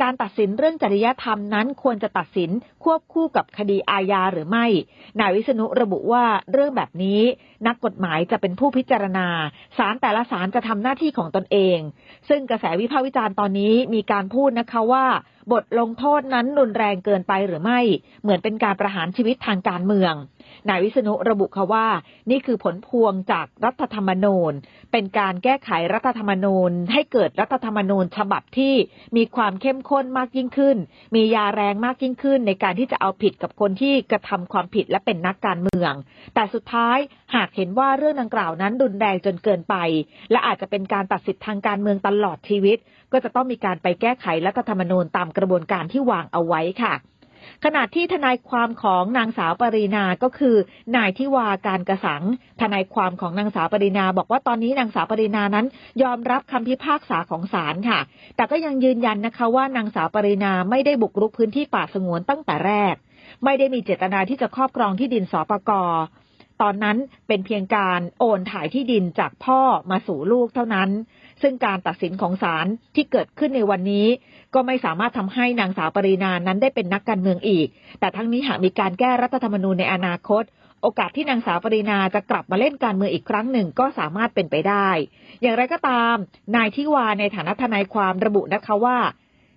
[0.02, 2.50] การตัดสินเรื่องจริยธรรมนั้นควรจะตัดสิน
[2.84, 4.66] ควบคู่กับคดีอาญาหรือไม่
[5.20, 7.20] นายวิษณุระบุว่าเรื่องแบบนี้
[7.66, 9.26] นักกฎหมายจะเป็นผู้พิจารณา
[9.78, 11.78] ศาลแต่ละศาลจะทำหน้าที่ของตนเอง
[12.28, 15.06] ซึ่งกระแสวิพากษ์วิจารณ์ตอนนี้มีการพูดนะคะว่า
[15.52, 17.80] บทลงโทษนั้นรุนแรงเกินไปหรือไม่
[18.22, 20.14] เหมือนเป็นการประหารชีวิตทางการเมือง
[20.68, 21.86] นายวิษณุระบุค่ะว่า
[22.30, 24.52] นี่คือผลพวงจากรัฐธรรมนูญ
[24.92, 28.74] เป็นการแก้ไขรัฐธรรมนูญ ให้เกิดรัฐธรรมนูญฉบับที่
[29.16, 30.76] มีความเข้มข้นมากยิ่งขึ้น
[31.14, 35.92] มียาแรงมากยิ่งขึ้น ในการที่จะเอาผิดกับคนที่กระทำความผิดและเป็นนักการเมือง
[36.34, 36.98] แต่สุดท้าย
[37.34, 39.76] หากเห็นว่าเรื่องดังกล่าวนั้นรุนแรงจนเกินไป
[40.30, 42.78] และอาจจะเป็นการตัดสิทธิทางการเมืองตลอดชีวิต
[43.12, 46.94] ก็จะต้องมีการไปแก้ไขรัฐธรรมนูญตามกระบวนการที่วางเอาไว้ค่ะ
[47.64, 50.56] ขณะที่ทนายความของนางสาวปรินาก็คือ
[50.96, 52.22] นายทิวาการกระสัง
[52.60, 55.66] ทนายความของนางสาวปรินา บอกว่าตอนนี้นางสาวปรินานั้น
[56.02, 58.00] ยอมรับคำพิพากษาของศาลค่ะ
[58.36, 62.94] แต่ก็ยังยืนยันนะคะว่านางสาวปรินาไม่ได้บุกรุกพื้นที่ป่าสงวนตั้งแต่แรก
[63.44, 65.70] ไม่ได้มีเจตนาที่จะครอบครองที่ดินสปก
[66.62, 66.98] ตอนนั้น
[67.28, 70.90] เป็นเพียงการโอนถ่ายที่ดินจากพ่อมาสู่ลูกเท่านั้น
[71.42, 74.06] ซึ่งการตัดสินของศาลที่เกิดขึ้นในวันนี้
[74.54, 77.66] ก็ไม่สามารถทำให้นางสาวปรินานั้นได้เป็นนักการเมืองอีก
[78.00, 80.44] แต่ทั้งนี้หากมีการแก้รัฐธรรมนูญในอนาคต
[80.82, 84.88] โอกาสที่นางสาวปรินาจะกลับมาเล่นการเมืองอีกครั้งหนึ่งก็สามารถเป็นไปได้
[85.40, 86.14] อย่างไรก็ตาม
[86.56, 88.98] นายทิวาในฐานะทนายความระบุนะคะว่า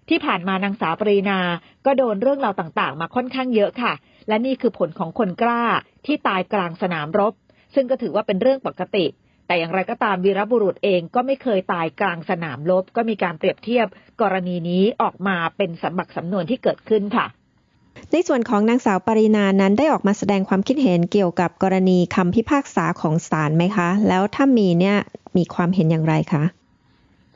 [0.10, 1.40] ที่ผ่านมานางสาวปรินา
[1.86, 3.94] ก็โดนเรื่องราวต่างๆ มาค่อนข้างเยอะค่ะ
[4.28, 5.64] และนี่คือผลของคนกล้า
[6.06, 7.34] ที่ตายกลางสนามรบ
[7.76, 9.06] ซึ่งก็ถือว่าเป็นเรื่องปกติ
[9.54, 13.88] แต่อย่างไรก็ตามวีรบุรุษเองก็ไม่เคยตายกลางสนามรบก็มีการเปรียบเทียบ
[14.22, 17.26] กรณีนี้ออกมาเป็นสมบักสำนวนที่เกิดขึ้นค่ะ
[18.12, 24.98] ในส่วนของนางสาวปรินานั้นได้ออกมาแสดงความคิดเห็นเกี่ยวกับกรณีคำพิพากษาของศาลไหมคะ แล้วถ้ามีเนี่ย
[25.38, 26.44] มีความเห็นอย่างไรคะ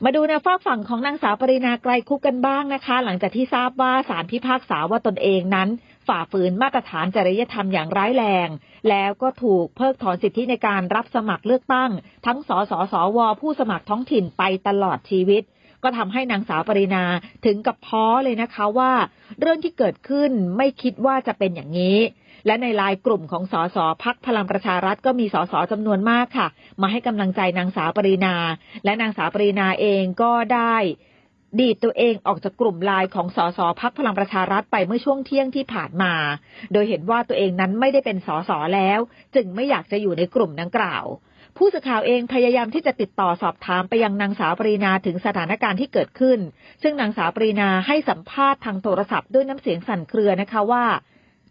[0.04, 5.68] มาดูนะฝากฝั่งของนางสาวปรินาไกรคุปกันบ้างนะคะ หลังจากที่ทราบว่าศาลพิพากษาว่าตนเองนั้น
[6.08, 8.48] ฝ่าฝืนมาตรฐานจริยธรรมอย่างร้ายแรง
[8.88, 11.90] แล้วก็ถูกเพิกถอนสิทธิในการรับสมัครเลือกตั้ง
[12.26, 15.42] ทั้งสสสวผู้สมัครท้องถิ่นไปตลอดชีวิต
[15.82, 17.04] ก็ทำให้นางสาวปรินา
[17.44, 18.92] ถึงกับพ้อเลยนะคะว่า
[19.40, 21.98] เรื่องที่เกิดขึ้นไม่คิดว่าจะเป็นอย่างนี้
[22.46, 26.48] และในลายกลุ่มของสสพักพลังประชารัฐก็มีสสจำนวนมากค่ะ
[26.82, 28.34] มาให้กำลังใจนางสาวปรินา
[28.84, 30.76] และนางสาวปรินาเองก็ได้
[31.58, 36.14] ดีดตัวเองออกจากกลุ่มไลน์ของสสพักพลังประชารัฐไปเมื่อช่วงเที่ยงที่ผ่านมา
[36.72, 39.00] โดยเห็นว่าตัวเองนั้นไม่ได้เป็นสสแล้ว
[39.34, 41.04] จึงไม่อยากจะอยู่ในกลุ่มดังกล่าว
[41.56, 46.38] ผู้สื่อข่าวเองพยายามที่จะติดต่อสอบถามไปยังนางสาวปรีนาถึงสถานการณ์ที่เกิดขึ้น
[46.82, 50.84] ซึ่งนางสาวปรีนาให้สัมภาษณ์ทางโทรศัพท์ด้วยน้ำเสียงสั่นเครือนะคะว่า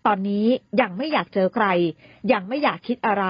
[0.05, 0.47] ตอนนี้
[0.81, 1.67] ยังไม่อยากเจอใคร
[2.33, 3.25] ยังไม่อยากคิดอะไร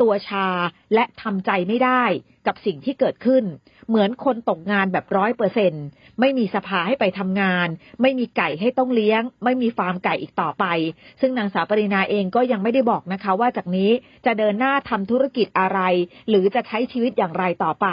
[0.00, 0.48] ตัวชา
[0.94, 2.04] และทำใจไม่ได้
[2.46, 3.44] กับสิ่งที่เกิดขึ้น
[3.88, 5.72] เหมือนคนตกงานแบบร้อยเปอร์เซ็น
[6.20, 7.68] ไม่มีสภาให้ไปทำงาน
[8.02, 10.64] ไม่มีไก่ให้ต้องเลี้ยง ไม่มีฟาร์มไก่อีกต่อไป
[11.20, 13.90] ซึ่งนางสาวปรินาเองก็ยังไม่ได้บอกนะคะ ว่าจากนี้
[14.26, 15.80] จะเดินหน้าทำธุรกิจอะไร
[16.28, 17.86] หรือจะใช้ชีวิตอย่างไรต่อไป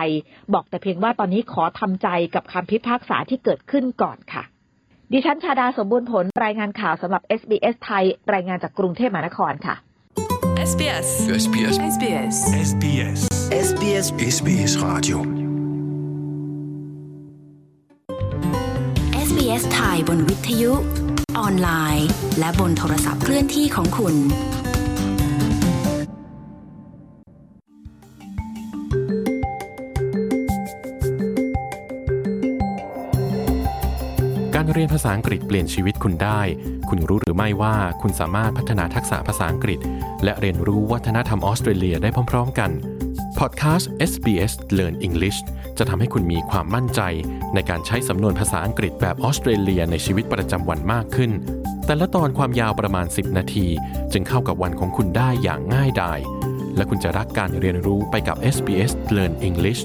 [0.54, 4.44] บอกแต่เพียงว่าตอนนี้ขอทำใจกับคำพิพากษาที่เกิดขึ้นก่อนค่ะ
[5.12, 9.76] ดิฉันชาดาสมบูรณ์ผลรายงานข่าวสำหรับ SBS ไทย รายงานจากกรุงเทพมหานครค่ะ
[10.70, 11.08] SBS
[11.44, 12.36] SBS SBS
[12.70, 13.20] SBS
[13.68, 14.06] SBS
[14.36, 15.55] SBS Radio
[19.56, 20.74] SBS ไทยบนวิทยุ
[21.40, 22.08] ออนไลน์
[22.40, 24.16] และบนโทรศัพท์เคลื่อนที่ของคุณ
[34.56, 36.42] การเรียนภาษาอังกฤษเปลี่ยนชีวิตคุณได้
[36.90, 39.80] คุณรู้หรือไม่ว่าคุณสามารถพัฒนาทักษะภาษาอังกฤษ
[40.24, 42.72] และเรียนรู้วัฒนธรรมออสเตรเลียได้พร้อม ๆ กัน
[43.40, 45.40] พอดแคสต์ SBS Learn English
[45.78, 47.02] จะทำให้คุณมีความมั่นใจ
[47.54, 51.32] ในการใช้สำนวนภาษาอังกฤษแบบออสเตรเลียในชีวิตประจำวันมากขึ้น
[51.86, 53.68] แต่ละตอนความยาวประมาณ 10 นาที
[54.14, 56.20] จึงเข้ากับวันของคุณได้อย่างง่ายดาย
[56.76, 59.82] และคุณจะรักการเรียนรู้ไปกับ SBS Learn English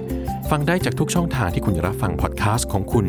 [0.50, 3.06] ฟังได้จากทุกช่องทางที่คุณรับฟังพอดแคสต์ของคุณ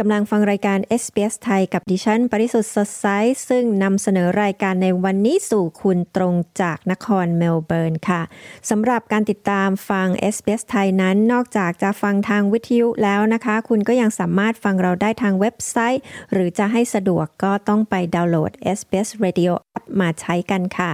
[0.00, 3.06] กำลังฟังรายการ SBS ไทยกับดิฉัน ปริสุทธ์สดใส
[3.48, 8.22] ซึ่งนำเสนอรายการในวันนี้สู่คุณตรงจากนครเมลเบิร์นค่ะ
[8.70, 20.90] สำหรับการติดตามฟัง SBS ไทยนั้นนอกจากจะฟังทางวิทยุแล้วนะคะ คุณก็ยังสามารถฟังเราได้ทางเว็บไซต์ หรือจะให้สะดวกก็ต้องไปดาวน์โหลด SBS Radio App มาใช้กันค่ะ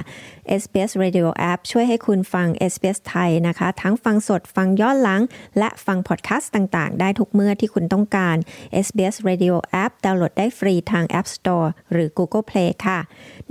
[0.60, 5.22] SBS Radio App ช่วยให้คุณฟัง SBS ไทยนะคะ ทั้งฟังสดฟังย้อนหลัง
[5.58, 8.36] และฟังพอดแคสต์ต่างๆ ได้ทุกเมื่อที่คุณต้องการ
[8.92, 12.98] SBS Radio App ดาวน์โหลดได้ฟรีทาง App Store หรือ Google Play ค่ะ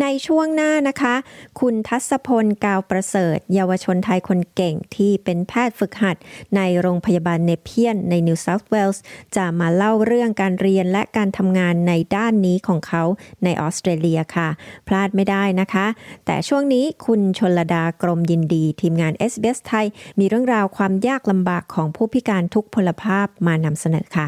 [0.01, 1.15] ในช่วงหน้านะคะ
[1.59, 6.17] คุณทัศพลกาวประเสริฐ เยาวชนไทยคนเก่งที่เป็นแพทย์ฝึกหัด
[6.55, 8.99] ในโรงพยาบาลเนเพียนใน New South Wales
[9.35, 13.03] จะมาเล่าเรื่องการเรียนและการทำงานในด้านนี้ของเขา
[13.43, 14.49] ในออสเตรเลียค่ะ
[14.87, 15.85] พลาดไม่ได้นะคะ
[16.25, 19.85] แต่ช่วงนี้คุณชนลดากรมยินดี ทีมงาน SBS ไทย
[20.19, 24.25] มีเรื่องราวความยากลำบากของผู้พิการทุกพลภาพมานำเสนอค่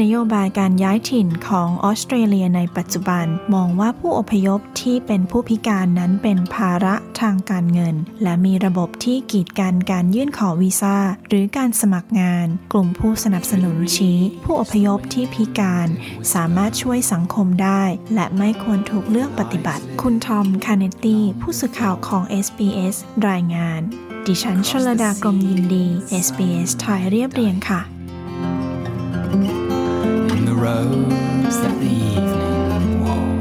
[0.00, 10.96] นโยบายการย้ายถิ่นของออสเตรเลียในปัจจุบัน มองว่าผู้อพยพที่เป็นผู้พิการนั้นเป็นภาระทางการเงิน และมีระบบที่กีดกันการยื่นขอวีซ่า
[11.28, 15.88] หรือการสมัครงาน กลุ่มผู้สนับสนุนชี้ ผู้อพยพที่พิการ
[16.34, 17.82] สามารถช่วยสังคมได้
[18.14, 22.96] และไม่ควรถูกเลือกปฏิบัติ คุณทอมคาเนตตี้ผู้สื่อข่าวของ SBS
[23.28, 23.80] รายงาน
[24.26, 25.86] ดิฉันชลดากรมยินดี
[26.24, 27.82] SBS ไทยเรียบเรียงค่ะ
[30.62, 33.38] rose that the evening wore.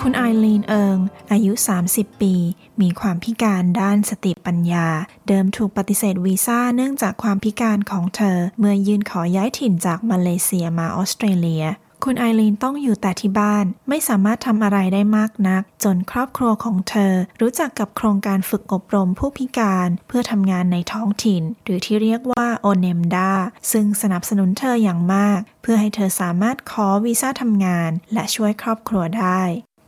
[0.00, 0.98] คุณไอรีนเอิง
[1.32, 1.52] อายุ
[1.86, 2.34] 30 ปี
[2.80, 4.86] มีความพิการด้านสติปัญญา
[5.28, 11.64] เดิมถูกปฏิเสธวีซ่าเนื่องจากความพิการของเธอ เมื่อยื่นขอย้ายถิ่นจากมาเลเซียมาออสเตรเลีย
[12.04, 23.30] คุณไอรีนต้องอยู่แต่ที่บ้าน ไม่สามารถทำอะไรได้มากนัก จนครอบครัวของเธอ รู้จักกับโครงการฝึกอบรมผู้พิการ เพื่อทำงานในท้องถิ่น หรือที่เรียกว่า Onemda
[23.72, 29.42] ซึ่งสนับสนุนเธออย่างมาก เพื่อให้เธอสามารถขอวีซ่าทำงาน และช่วยครอบครัวได้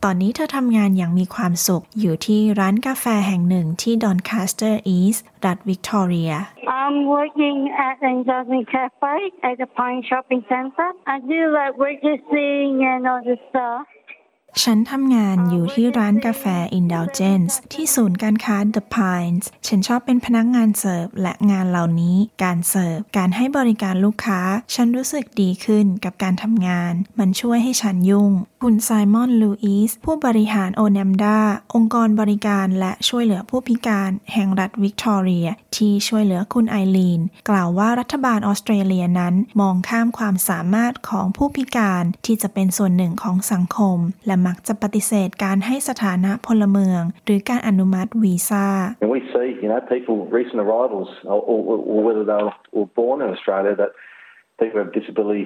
[0.05, 6.31] ตอนนี้เธอทำงานอย่างมีความสุข อยู่ที่ร้านกาแฟแห่งหนึ่งที่ดอนคาสเตอร์อีสต์รัฐวิกตอเรีย
[6.81, 9.17] I'm working at the Jasmine Cafe
[9.49, 10.87] at The Pines Shopping Center.
[11.13, 13.81] I do like waitressing and all the stuff.
[14.63, 16.45] ฉันทำงานอยู่ที่ร้านกาแฟ
[16.79, 24.41] Indulgence ที่ศูนย์การค้า The Pines ฉันชอบเป็นพนักงานเสิร์ฟและงานเหล่านี้ การเสิร์ฟ การให้บริการลูกค้า
[24.75, 28.31] ฉันรู้สึกดีขึ้นกับการทำงาน มันช่วยให้ฉันยุ่ง
[28.65, 31.39] คุณไซมอน ลูอิส ผู้บริหาร Onemda
[31.75, 35.47] องค์กรบริการและช่วยเหลือผู้พิการ แห่งรัฐวิกตอเรีย
[35.77, 43.97] ที่ช่วยเหลือคุณไอรีน กล่าวว่ารัฐบาลออสเตรเลียนั้น มองข้ามความสามารถของผู้พิการที่จะเป็นส่วนหนึ่งของสังคม
[44.27, 48.67] และมักจะปฏิเสธการให้สถานะพลเมือง หรือการอนุมัติวีซ่า
[49.03, 51.59] And we see, you know, people, recent arrivals, or, or,
[51.91, 52.43] or whether they
[52.77, 53.91] were born in Australia, that
[54.59, 55.45] people with disability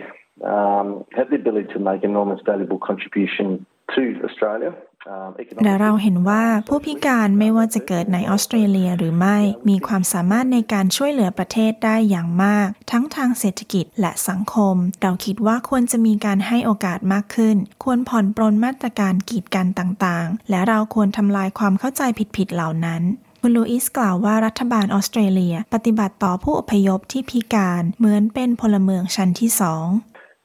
[5.64, 9.38] และเราเห็นว่าผู้พิการไม่ว่าจะเกิดในออสเตรเลียหรือไม่
[9.70, 22.02] มีความสามารถในการช่วยเหลือประเทศได้อย่างมาก ทั้งทางเศรษฐกิจและสังคม เราคิดว่าควรจะมีการให้โอกาสมากขึ้น ควรผ่อนปรนมาตรการกีดกันต่างๆ และเราควรทำลายความเข้าใจ
[22.38, 23.02] ผิดๆเหล่านั้น
[23.42, 29.88] คุณลูอิสกล่าวว่ารัฐบาลออสเตรเลีย ปฏิบัติต่อผู้อพยพที่พิการเหมือนเป็นพลเมืองชั้นที่สอง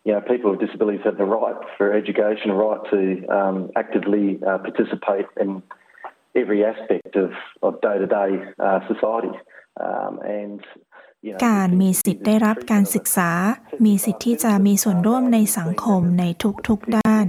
[0.04, 4.58] you know, people with disabilities have the right for education, right to um, actively uh,
[4.58, 5.62] participate in
[6.34, 7.32] every aspect of,
[7.62, 9.36] of day-to-day uh, society.
[9.78, 10.64] Um, and
[11.46, 13.30] การมีสิทธิ์ได้รับการศึกษา
[13.84, 16.24] มีสิทธิ์ที่จะมีส่วนร่วมในสังคมใน
[16.68, 17.26] ทุกๆด้าน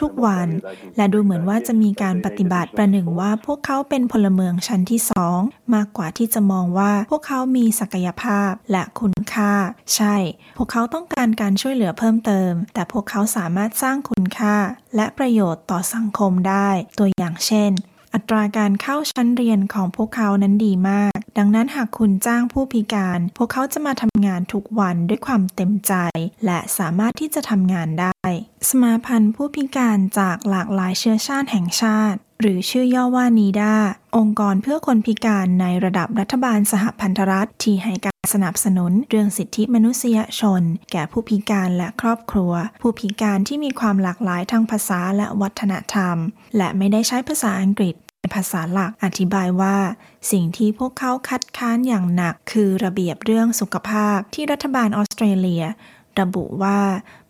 [0.00, 0.48] ทุกๆวัน
[0.96, 5.38] และดูเหมือนว่าจะมีการปฏิบัติประหนึ่งว่าพวกเขาเป็นพลเมืองชั้นที่สอง
[5.74, 9.52] มากกว่าที่จะมองว่าพวกเขามีศักยภาพและคุณค่า
[9.94, 10.16] ใช่
[10.56, 14.56] พวกเขาต้องการการช่วยเหลือเพิ่มเติม แต่พวกเขาสามารถสร้างคุณค่า
[14.96, 16.68] และประโยชน์ต่อสังคมได้
[16.98, 17.72] ตัวอย่างเช่น
[18.14, 25.94] อัตราการเข้าชั้นเรียนของพวกเขานั้นดีมาก ดังนั้นหากคุณจ้างผู้พิการ พวกเขาจะมาทำงานทุกวันด้วยความเต็มใจ
[26.44, 28.26] และสามารถที่จะทำงานได้
[28.68, 33.74] สมาพันธ์ผู้พิการจากหลากหลายเชื้อชาติแห่งชาติ หรือชื่อย่อว่านีดา
[34.16, 46.16] องค์กรเพื่อคนพิการในระดับรัฐบาลสหพันธรัฐที่ให้การสนับสนุนเรื่องสิทธิมนุษยชน แก่ผู้พิการและครอบครัว ผู้พิการที่มีความหลากหลายทางภาษาและวัฒนธรรม
[46.56, 47.94] และไม่ได้ใช้ภาษาอังกฤษ
[48.34, 49.76] ภาษาหลักอธิบายว่า
[50.30, 55.64] สิ่งที่พวกเขาคัดค้านอย่างหนัก คือระเบียบเรื่องสุขภาพที่รัฐบาลออสเตรเลีย
[56.20, 56.80] ระบุว่า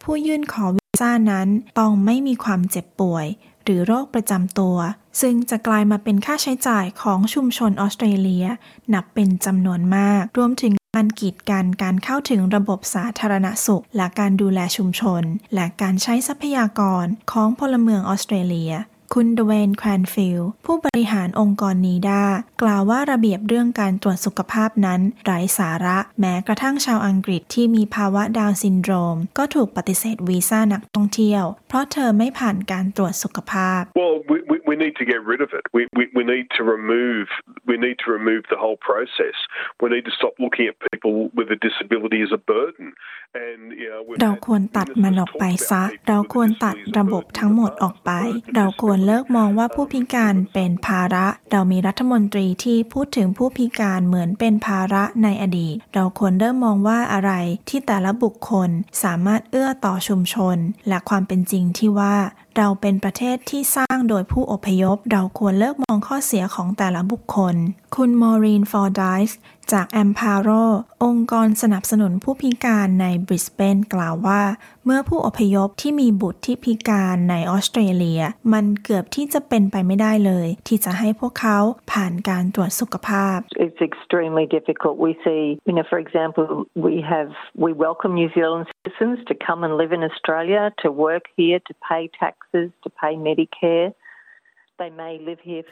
[0.03, 3.27] ผู้ยื่นขอวีซ่านั้นต้องไม่มีความเจ็บป่วย
[3.65, 4.77] หรือโรคประจำตัว
[5.21, 8.47] ซึ่งจะกลายมาเป็นค่าใช้จ่ายของชุมชนออสเตรเลีย
[8.95, 15.23] นับเป็นจำนวนมาก รวมถึงการกีดกันการเข้าถึงระบบสาธารณสุข และการดูแลชุมชน
[15.55, 18.73] และการใช้ทรัพยากรของพลเมืองออสเตรเลีย
[19.17, 22.23] คุณ Dwayne Cranfield ผู้บริหารองค์กร NEDA
[22.63, 35.65] กล่าวว่าระเบียบเรื่องการตรวจสุขภาพนั้นไร้สาระแม้กระทั่งชาวอังกฤษที่มีภาวะดาวน์ซินโดรม ก็ถูกปฏิเสธวีซ่านักท่องเที่ยว เพราะเธอไม่ผ่านการตรวจสุขภาพ Well, we, we, we need to get rid of it.
[35.77, 37.27] We, we, we need to remove
[37.71, 39.37] we need to remove the whole process.
[39.83, 42.87] We need to stop looking at people with a disability as a burden.
[43.35, 48.11] And you know, we've เราควรตัดมันออกไปซะ เราควรตัดระบบทั้งหมดออกไป
[48.55, 57.33] เราควรเลิกมองว่าผู้พิการเป็นภาระ เรามีรัฐมนตรีที่พูดถึงผู้พิการเหมือนเป็นภาระในอดีต เราควรเริ่มมองว่าอะไร
[57.69, 58.71] ที่แต่ละบุคคล
[59.03, 60.57] สามารถเอื้อต่อชุมชน
[60.89, 62.15] และความเป็นจริงที่ว่า
[62.57, 67.57] เราเป็นประเทศที่สร้างโดยผู้อพยพ เราควรเลิกมองข้อเสียของแต่ละบุคคล
[67.97, 69.31] คุณมอรีนฟอร์ดิส
[69.73, 70.65] จาก a m p a r o
[71.05, 74.43] องค์กรสนับสนุนผู้พิการในบริสเบนกล่าวว่า
[74.87, 81.59] เมื่อผู้อพยพที่มีบุตรที่พิการในออสเตรเลีย มันเกือบที่จะเป็นไปไม่ได้เลย ที่จะให้พวกเขา
[81.93, 84.95] ผ่านการตรวจสุขภาพ It's extremely difficult.
[85.09, 86.47] We see, you know, for example,
[86.87, 87.31] we have
[87.65, 91.73] we welcome New Zealand citizens to come and live in Australia, to work here, to
[91.89, 93.89] pay taxes, to pay Medicare.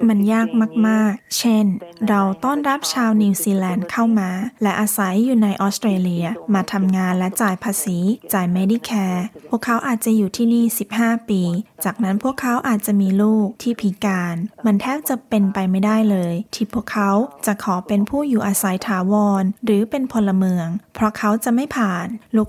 [0.08, 0.48] มันยาก
[0.88, 1.66] มาก ๆ เช่น
[2.08, 4.30] เราต้อนรับชาวนิวซีแลนด์เข้ามา
[4.62, 7.98] และอาศัยอยู่ในออสเตรเลีย มาทำงานและจ่ายภาษี
[8.32, 10.64] จ่าย Medicare พวกเขาอาจจะอยู่ที่นี่
[10.96, 11.42] 15 ปี
[11.84, 17.10] จากนั้นพวกเขาอาจจะมีลูกที่พิการ มันแทบจะเป็นไปไม่ได้เลย ที่พวกเขา
[17.46, 22.06] จะขอเป็นผู้อยู่อาศัยถาวร หรือเป็นพลเมือง เพราะเขาจะไม่ผ่าน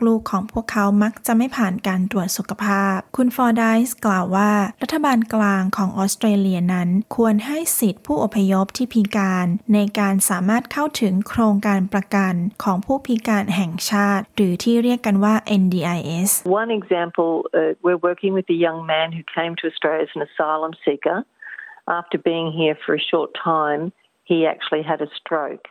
[0.08, 12.34] ลูก ๆ ของพวกเขามักจะไม่ผ่านการตรวจสุขภาพ คุณฟอร์ไดส์กล่าวว่า รัฐบาลกลางของออสเตรเลียียนั้น ควรให้สิทธิผู้อพยพที่พิการ ในการสามารถเข้าถึงโครงการประกัน
[12.64, 20.04] ของผู้พิการแห่งชาติ หรือที่เรียกกันว่า NDIS One example, uh, we're working with a young man who came to Australia
[20.08, 21.18] as an asylum seeker.
[22.00, 23.82] After being here for a short time,
[24.32, 25.66] he actually had a stroke.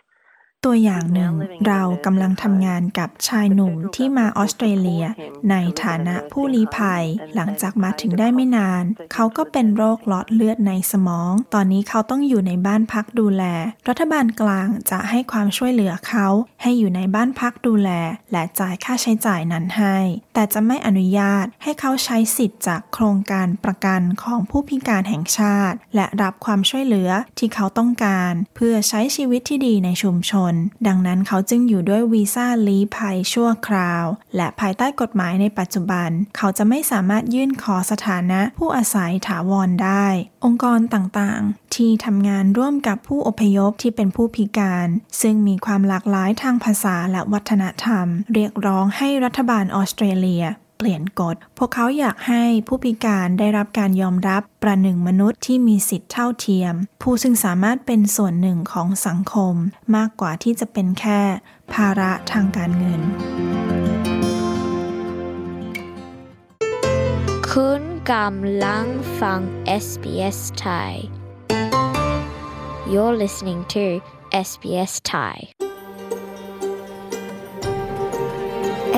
[0.67, 1.35] ตัวอย่างหนึ่ง
[1.67, 5.05] เรากำลังทำงานกับชายหนุ่มที่มาออสเตรเลีย
[5.51, 13.45] ในฐานะผู้ลี้ภัย หลังจากมาถึงได้ไม่นาน เขาก็เป็นโรคหลอดเลือดในสมอง ตอนนี้เขาต้องอยู่ในบ้านพักดูแล
[13.89, 16.27] รัฐบาลกลางจะให้ความช่วยเหลือเขา
[16.63, 17.91] ให้อยู่ในบ้านพักดูแล
[18.33, 19.97] และจ่ายค่าใช้จ่ายนั้นให้
[20.35, 30.50] แต่จะไม่อนุญาตให้เขาใช้สิทธิ์จากโครงการประกันของผู้พิการแห่งชาติ และรับความช่วยเหลือที่เขาต้องการ เพื่อใช้ชีวิตที่ดีในชุมชน
[30.87, 34.05] ดังนั้นเขาจึงอยู่ด้วยวีซ่าลี้ภัยชั่วคราว
[34.37, 40.07] และภายใต้กฎหมายในปัจจุบัน เขาจะไม่สามารถยื่นขอสถานะผู้อาศัยถาวรได้
[40.45, 44.89] องค์กรต่างๆ ที่ทำงานร่วมกับผู้อพยพที่เป็นผู้พิการ
[45.23, 50.45] ซึ่งมีความหลากหลายทางภาษาและวัฒนธรรม เรียกร้องให้รัฐบาลออสเตรเลีย
[50.83, 59.55] เปลี่ยนกฎ พวกเขาอยากให้ผู้พิการได้รับการยอมรับประหนึ่งมนุษย์ที่มีสิทธิเท่าเทียม ผู้ซึ่งสามารถเป็นส่วนหนึ่งของสังคม
[59.97, 61.21] มากกว่าที่จะเป็นแค่
[61.73, 63.01] ภาระทางการเงิน
[67.51, 68.87] คุณกำลัง
[69.21, 69.41] ฟัง
[69.85, 70.93] SBS Thai
[72.93, 73.85] You're listening to
[74.47, 75.37] SBS Thai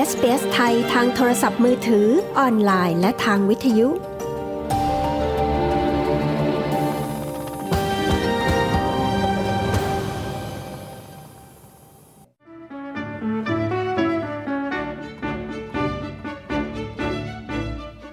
[0.09, 2.07] SBS ไทยทางโทรศัพท์มือถือ
[2.39, 3.89] ออนไลน์ และทางวิทยุ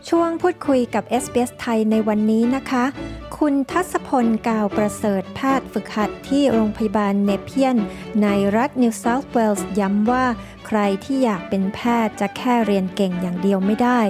[0.09, 2.85] ช่วงพูดคุยกับ SBS ไทยในวันนี้นะคะ
[3.47, 7.77] คุณทัศพลกาวประเสริฐแพทย์ฝึกหัดที่โรงพยาบาลเนเพียน
[8.23, 10.25] ในรัฐนิวเซาท์เวลส์ย้ำว่า
[10.73, 14.01] ใครที่อยากเป็นแพทย์จะแค่เรียนเก่งอย่างเดียวไม่ได้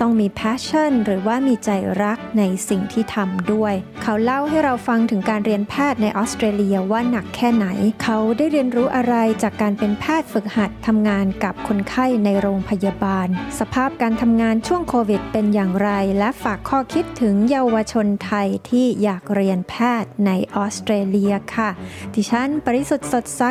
[0.00, 1.70] ต้องมี passion หรือว่ามีใจ
[2.02, 7.66] รักในสิ่งที่ทำด้วย เขาเล่าให้เราฟังถึงการเรียนแพทย์ในออสเตรเลียว่าหนักแค่ไหน
[8.02, 21.70] เขาได้เรียนรู้อะไรจากการเป็นแพทย์ฝึกหัดทำงานกับคนไข้ในโรงพยาบาล สภาพการทำงานช่วงโควิดเป็นอย่างไร และฝากข้อคิดถึงเยาวชนไทยที่อยากเรียนแพทย์ในออสเตรเลียค่ะ
[22.14, 23.42] ดิฉันปริสุทธ์สดใส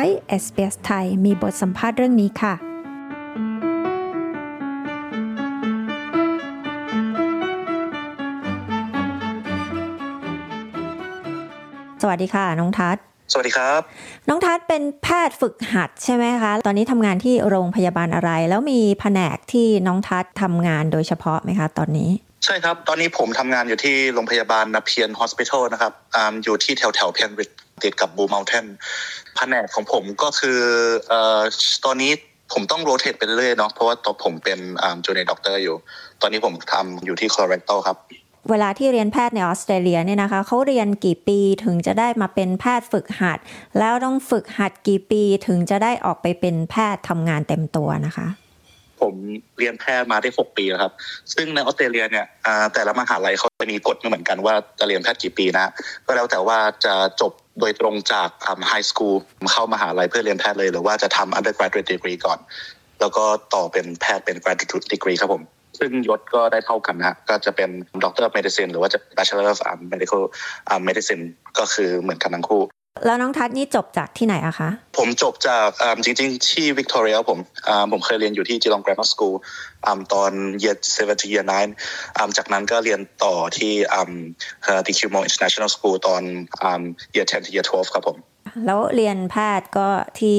[0.42, 2.54] SBS ไทยมีบทสัมภาษณ์เรื่องนี้ค่ะ
[12.10, 12.96] วัสดีค่ะ น้องทัศ
[13.32, 13.80] สวัสดีครับ
[14.28, 22.10] น้องทัศเป็นแพทย์ฝึกหัดใช่ไหมคะ ตอนนี้ทำงานที่โรงพยาบาลอะไร แล้วมีแผนกที่น้องทัศทำงานโดยเฉพาะไหมคะ ตอนนี้
[22.44, 27.50] ใช่ครับ ตอนนี้ผมทำงานอยู่ที่โรงพยาบาล Nepean Hospital นะครับออยู่ที่แถวแถวเพนริด
[27.82, 28.66] ติดกับบูม u ลเทน
[29.36, 30.60] แผนกของผมก็คือ
[31.12, 31.14] อ
[31.84, 32.12] ตอนนี้
[32.52, 34.58] ผมต้อง rotate ไปเรื่อยๆเนาะเพราะว่าตอนผมเป็น
[35.04, 35.76] junior doctor อยู่
[36.20, 37.96] ตอนนี้ผมทำอยู่ที่ colorectal ครับ
[38.48, 43.38] เวลาที่เรียนแพทย์ในออสเตรเลียเนี่ยนะคะเขาเรียนกี่ปีถึงจะได้มาเป็นแพทย์ฝึกหัด
[43.78, 48.26] แล้วต้องฝึกหัดกี่ปีถึงจะได้ออกไปเป็นแพทย์ทำงานเต็มตัวนะคะ
[49.00, 49.14] ผม
[49.58, 50.92] เรียนแพทย์มาได้ 6 ปีแล้วครับ
[51.34, 52.26] ซึ่งในออสเตรเลียเนี่ย
[52.74, 55.72] แต่ละมหาลัยเขาจะมีกฎไม่เหมือนกันว่าจะเรียนแพทย์กี่ปีนะ
[56.06, 58.28] ก็แล้วแต่ว่าจะจบโดยตรงจาก
[58.68, 59.16] high school
[59.52, 62.38] เข้ามหาลัยเพื่อเรียนแพทย์เลย หรือว่าจะทำ undergraduate degree ก่อน
[63.00, 63.24] แล้วก็
[63.54, 65.42] ต่อเป็นแพทย์เป็น graduate degree ครับผม
[65.80, 67.70] ซึ่งยศก็ได้เท่ากันนะก็จะเป็น
[68.04, 69.60] Doctor Medicine หรือว่าจะ Bachelor of
[69.92, 70.22] Medical
[70.88, 71.24] Medicine
[71.58, 72.62] ก็คือเหมือนกันทั้งคู่
[73.06, 75.68] แล้วน้องทัศนี่จบจากที่ไหนอะคะ ผมจบจาก
[76.04, 77.38] จริง ๆ ที่วิกตอเรียผม
[77.92, 79.34] ผมเคยเรียนอยู่ที่จีลองแกรมมาสกูล
[80.14, 81.44] ตอน year 7 to year
[81.90, 83.72] 9จากนั้นก็เรียนต่อที่
[84.86, 86.22] The q m o International School ตอน
[87.14, 88.16] year 10 to year 12ครับผม
[88.66, 89.88] แล้วเรียนแพทย์ก็
[90.20, 90.38] ที่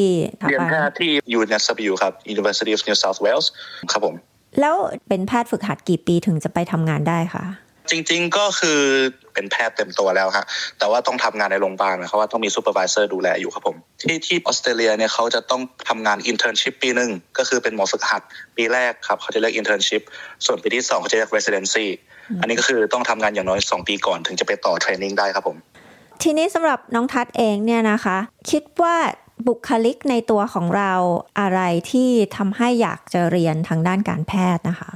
[0.50, 3.48] เรียนแพทย์ที่ UNSW ครับ University of New South Wales
[3.92, 4.16] ครับผม
[4.60, 4.76] แล้ว
[5.08, 7.46] เป็นแพทย์ฝึกหัดกี่ปีถึงจะไปทำงานได้คะ
[7.92, 8.80] จริง ๆ ก็คือ
[9.34, 10.46] เป็นแพทย์เต็มตัวแล้วฮะ
[10.80, 18.22] แต่ว่าต้องทำงานในโรงพยาบาลนะครับว่าต้องมี supervisor ดูแลอยู่ครับผม ที่ที่ออสเตรเลียเนี่ยเขาจะต้องทำงาน internship ปีหนึ่งก็คือเป็นหมอฝึกหัด
[18.58, 20.02] ปีแรกครับ เขาจะเรียก internship
[20.46, 21.86] ส่วนปีที่สองเขาจะเรียก residency
[22.42, 25.58] อันนี้ก็คือต้องทำงานอย่างน้อย 2 ปีก่อนถึงจะไปต่อ training ได้ครับผม
[26.24, 28.18] ทีนี้สำหรับน้องทัศเองเนี่ยนะคะ
[28.52, 28.96] คิดว่า
[29.48, 30.94] บุคลิกในตัวของเรา
[31.40, 31.62] อะไร
[31.92, 34.92] ที่ทำให้อยากจะเรียนทางด้านการแพทย์นะคะ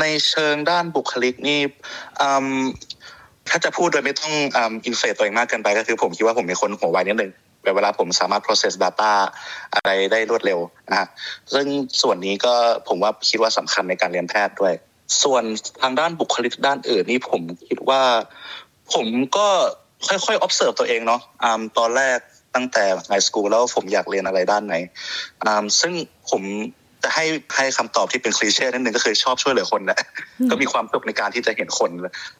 [0.00, 1.60] ในเชิงด้านบุคลิกนี่
[3.48, 4.32] ถ้าจะพูดโดยไม่ต้อง
[4.86, 7.32] อินเฟตตัวเองมากเกินไปก็คือผมคิดว่าผมเป็นคนหัวไวนิดนึง
[7.76, 9.12] เวลาผมสามารถ process data
[9.74, 10.58] อะไรได้รวดเร็ว
[10.90, 11.08] นะฮะ
[11.54, 11.66] ซึ่ง
[12.02, 12.54] ส่วนนี้ก็
[12.88, 14.74] ผมว่าคิดว่าสำคัญในการเรียนแพทย์ด้วย
[15.22, 15.44] ส่วน
[15.82, 18.02] ทางด้านบุคลิกด้านอื่นนี่ผมคิดว่า
[18.94, 19.48] ผมก็
[20.08, 21.20] ค่อยๆ observe ตัวเองเนาะ
[21.78, 22.18] ตอนแรก
[22.54, 24.74] ตั้งแต่ไฮสคูลแล้วผมอยากเรียนอะไรด้านไหน
[25.80, 25.92] ซึ่ง
[26.30, 26.42] ผม
[27.02, 27.24] จะให้
[27.56, 30.00] ให้คำตอบที่เป็นคลีเช่นิดนึงก็คือชอบช่วยเหลือคนแหละ
[30.50, 31.90] ก็มีความสุขในการที่จะเห็นคน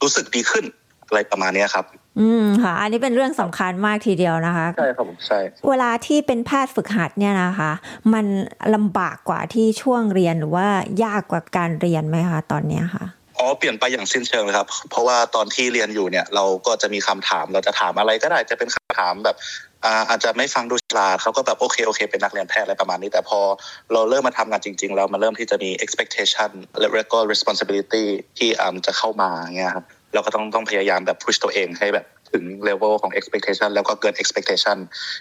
[0.02, 0.64] รู้สึกดีขึ้น
[1.08, 1.84] อะไรประมาณนี้ครับ
[2.20, 7.72] อืมค่ะ อันนี้เป็นเรื่องสำคัญมากทีเดียวนะคะใช่ครับผมใช่เวลาที่เป็นแพทย์ฝึกหัดเนี่ยนะคะ
[8.14, 8.26] มัน
[8.74, 10.66] ลำบากกว่าที่ช่วงเรียนหรือว่า
[11.04, 13.04] ยากกว่าการเรียนไหมคะตอนเนี้ยค่ะ
[13.38, 19.36] อ๋อเปลี่ยนไปอย่างสิ้นเชิงเลยครับ เพราะว่าตอนที่เรียนอยู่เนี่ย เราก็จะมีคำถามเราจะถามอะไรก็ได้จะเป็นคำถามแบบ
[19.85, 23.41] อ่าอาจจะไม่ฟังดูฉลาดเขาก็แบบโอเคโอเค เป็นนักเรียนแพทย์อะไรประมาณนี้ แต่พอ
[23.93, 26.51] เราเริ่มมาทำงานจริง ๆ แล้วมันเริ่มที่จะมี expectation
[26.81, 28.05] และก็ responsibility
[28.39, 34.76] ที่อ่าจะเข้ามาเงี้ยครับเราก็ต้องต้องพยายามแบบ push ตัวเองให้แบบถึง level ของ expectation แล้วก็เกิน expectation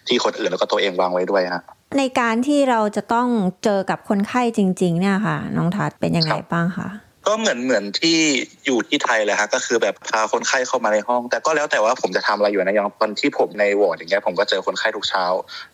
[0.08, 1.64] ที่คนอื่นแล้วก็ตัวเองวางไว้ด้วยฮะ
[1.98, 3.28] ในการที่เราจะต้อง
[3.64, 6.90] เจอกับคนไข้จริง ๆ เนี่ยค่ะ น้องทัศน์เป็นยังไงบ้างคะ
[7.30, 8.18] ก็เหมือนเหมือนที่
[8.66, 15.26] อยู่ที่ไทยเลยฮะก็คือแบบพาคนไข้เข้ามาในห้อง แต่ก็แล้วแต่ว่าผมจะทำอะไรอยู่นะอย่างตอนที่ผมในวอร์ดอย่างเงี้ยผมก็เจอคนไข้ทุกเช้า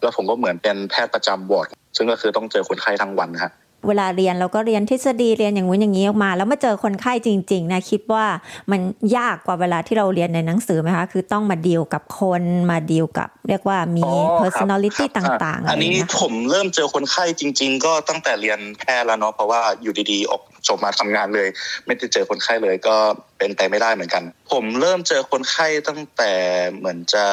[0.02, 3.52] แล้วผมก็เหมือนเป็นแพทย์ประจำวอร์ดซึ่งก็คือต้องเจอคนไข้ทั้งวันฮะ
[3.88, 8.26] เวลาเรียนเราก็เรียนทฤษฎีเรียนอย่างงู้นอย่างนี้ออกมา แล้วมาเจอคนไข้จริงๆนะคิดว่า
[8.72, 8.80] มัน
[9.18, 21.48] ยากกว่าเวลาที่เราเรียนในหนังสือไหมคะคือต้องมาดีลกับคนมาดีลกับ เรียกว่ามีอ๋อครับ personality ครับต่างๆอันนี้ะไรเงี้ยผมเริ่มเจอคนไข้จริง ๆ ก็ตั้งแต่เรียนแพทย์แล้วเนาะเพราะว่าอยู่ดีๆออกจบมาทำงานเลย
[21.86, 22.96] ไม่ได้เจอคนไข้เลยก็
[23.38, 26.32] เป็นไปไม่ได้เหมือนกัน ผมเริ่มเจอคนไข้ตั้งแต่
[26.76, 27.26] เหมือนจะ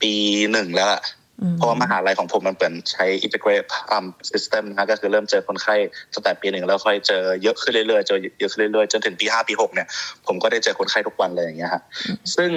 [0.00, 0.12] ปี
[0.52, 1.02] หนึ่งแล้วล่ะ
[1.56, 5.74] เพราะว่ามหาลัยของผมมันเปิดใช้ integrate um, system นะก็คือเริ่มเจอคนไข้
[6.12, 9.86] ตั้งแต่ปีหนึ่งแล้วค่อยเจอเยอะขึ้นเรื่อยๆเจอเยอะขึ้นเรื่อยๆจนถึงปีห้าปีหกเนี่ย
[10.26, 11.82] ผมก็ได้เจอคนไข้ทุกวันเลยอย่างเงี้ยฮะ
[12.36, 12.50] ซึ่ง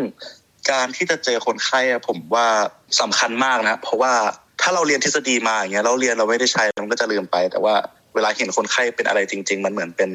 [0.71, 2.47] การที่จะเจอคนไข้ผมว่า
[3.01, 4.13] สำคัญมากนะ เพราะว่า
[4.61, 7.75] ถ้าเราเรียนทฤษฎีมาอย่างเงี้ยเราเรียนเราไม่ได้ใช้มันก็จะลืมไป แต่ว่า
[8.15, 10.11] เวลาเห็นคนไข้เป็นอะไรจริง ๆ มันเหมือนเป็น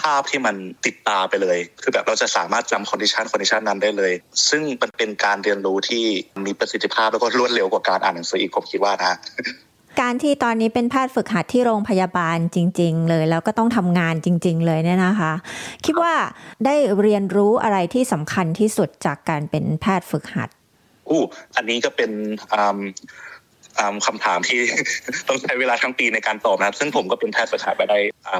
[0.00, 4.12] ภาพที่มันติดตาไปเลย คือแบบเราจะสามารถจำ condition condition นั้นได้เลย
[4.48, 6.04] ซึ่งมันเป็นการเรียนรู้ที่
[6.46, 9.14] มีประสิทธิภาพแล้วก็รวดเร็วกว่าการอ่านหนังสืออีกผมคิดว่านะ
[10.00, 15.32] การที่ตอนนี้เป็นแพทย์ฝึกหัดที่โรงพยาบาลจริง ๆ เลย แล้วก็ต้องทำงานจริง ๆ เลยเนี่ยนะคะ
[15.86, 16.14] คิดว่า
[16.64, 20.48] ได้เรียนรู้อะไรที่สำคัญที่สุดจากการเป็นแพทย์ฝึกหัด
[21.08, 21.22] อู้
[21.56, 22.10] อันนี้ก็เป็น
[22.52, 22.78] อืมอืม
[24.06, 24.60] คำถามที่
[25.28, 27.98] ต้องใช้เวลาทั้งปีในการตอบนะครับซึ่งผมก็เป็นแพทย์ฝึกหัดมาได้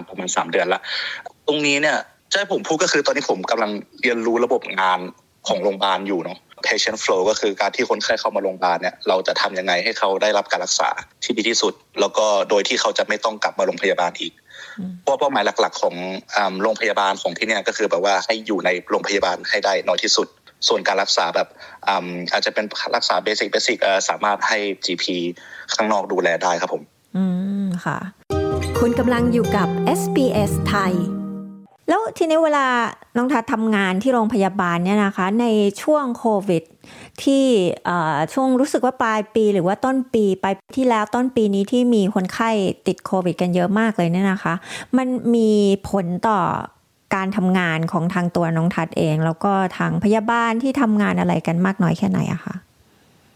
[0.08, 0.80] ประมาณสามเดือนละ
[1.46, 1.96] ตรงนี้เนี่ย
[2.32, 3.70] จะให้ผมพูดก็คือตอนนี้ผมกำลัง
[4.02, 5.00] เรียนรู้ระบบงาน
[5.48, 10.88] ของโรงพยาบาลอยู่เนาะ patient flow ก็คือการที่คนไข้เข้ามาโรงพยาบาลเนี่ยเราจะทำยังไงให้เขาได้รับการรักษา
[11.24, 14.32] ที่ดีที่สุด แล้วก็โดยที่เขาจะไม่ต้องกลับมาโรงพยาบาลอีก
[15.02, 15.94] เพราะเป้าหมายหลัก ๆ ของ
[16.62, 20.26] โรงพยาบาลของที่เนี่ยก็คือแบบว่าให้อยู่ในโรงพยาบาลให้ได้น้อยที่สุด
[20.68, 21.48] ส่วนการรักษาแบบ
[22.32, 22.64] อาจจะเป็น
[22.96, 25.04] รักษาเบสิกเบสิกสามารถให้ GP
[25.74, 26.82] ข้างนอกดูแลได้ครับผม
[27.16, 27.24] อื
[27.64, 27.98] มค่ะ
[28.78, 29.68] คุณกำลังอยู่กับ
[30.00, 30.94] SBS ไทย
[31.88, 32.66] แล้วทีนี้เวลา
[33.16, 35.46] น้องทัศน์ทำงานที่โรงพยาบาลเนี่ยนะคะ ใน
[35.82, 36.62] ช่วงโควิด
[37.22, 37.44] ที่
[38.32, 42.50] ช่วงรู้สึกว่าปลายปีหรือว่าต้นปีปลายปีที่แล้วต้นปีนี้ที่มีคนไข้
[42.86, 44.54] ติดโควิด กันเยอะมากเลยเนี่ยนะคะ
[44.96, 45.50] มันมี
[45.88, 46.38] ผลต่อ
[47.14, 52.56] การทำงานของทางตัวน้องทัศน์เอง แล้วก็ทางพยาบาลที่ทำงานอะไรกันมากน้อยแค่ไหนอะคะ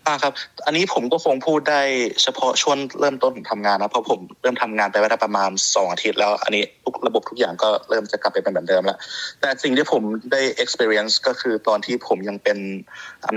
[0.07, 0.33] อ่าครับ
[0.67, 1.83] อันนี้ผมก็คงพูดได้
[2.23, 8.99] เฉพาะช่วงเริ่มต้นผมทำงานนะเพราะผมเริ่มทำงานไปได้ประมาณสองอาทิตย์แล้วอันนี้ทุกระบบทุกอย่างก็เริ่มจะกลับไปเป็นเหมือนเดิมแล้ว
[9.41, 10.03] แต่สิ่งที่ผม
[10.33, 12.59] ได้ experience ก็คือตอนที่ผมยังเป็น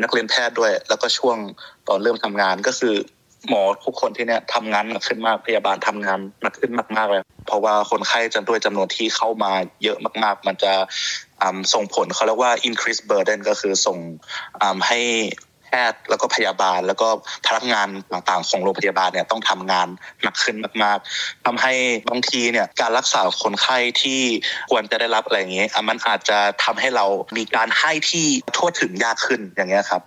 [0.03, 1.37] นักเรียนแพทย์ด้วย แล้วก็ช่วง
[1.87, 2.95] ตอนเริ่มทำงานก็คือ
[3.49, 9.51] หมอทุกคนที่เนี่ยทำงานหนักขึ้นมากพยาบาลทำงานหนักขึ้นมากๆเลยเพราะว่าคนไข้จำด้วยจำนวนที่เข้ามา
[9.83, 10.73] เยอะมาก ๆ มันจะ
[11.73, 13.97] ส่งผลเขาเรียกว่า increase burden ก็คือส่ง
[14.87, 14.99] ให้
[15.65, 17.07] แพทย์แล้วก็พยาบาลแล้วก็
[17.47, 19.87] พนักงานต่างๆ ของโรงพยาบาลเนี่ยต้องทำงาน
[20.21, 21.73] หนักขึ้นมากๆทำให้
[22.09, 24.21] บางทีเนี่ยการรักษาคนไข้ที่
[24.71, 27.05] ควรจะได้รับอะไรอย่างเงี้ยอะมันอาจจะทำให้เรา
[27.37, 28.25] มีการให้ที่
[28.55, 30.01] ทั่วถึงยากขึ้นอย่างเงี้ยครับ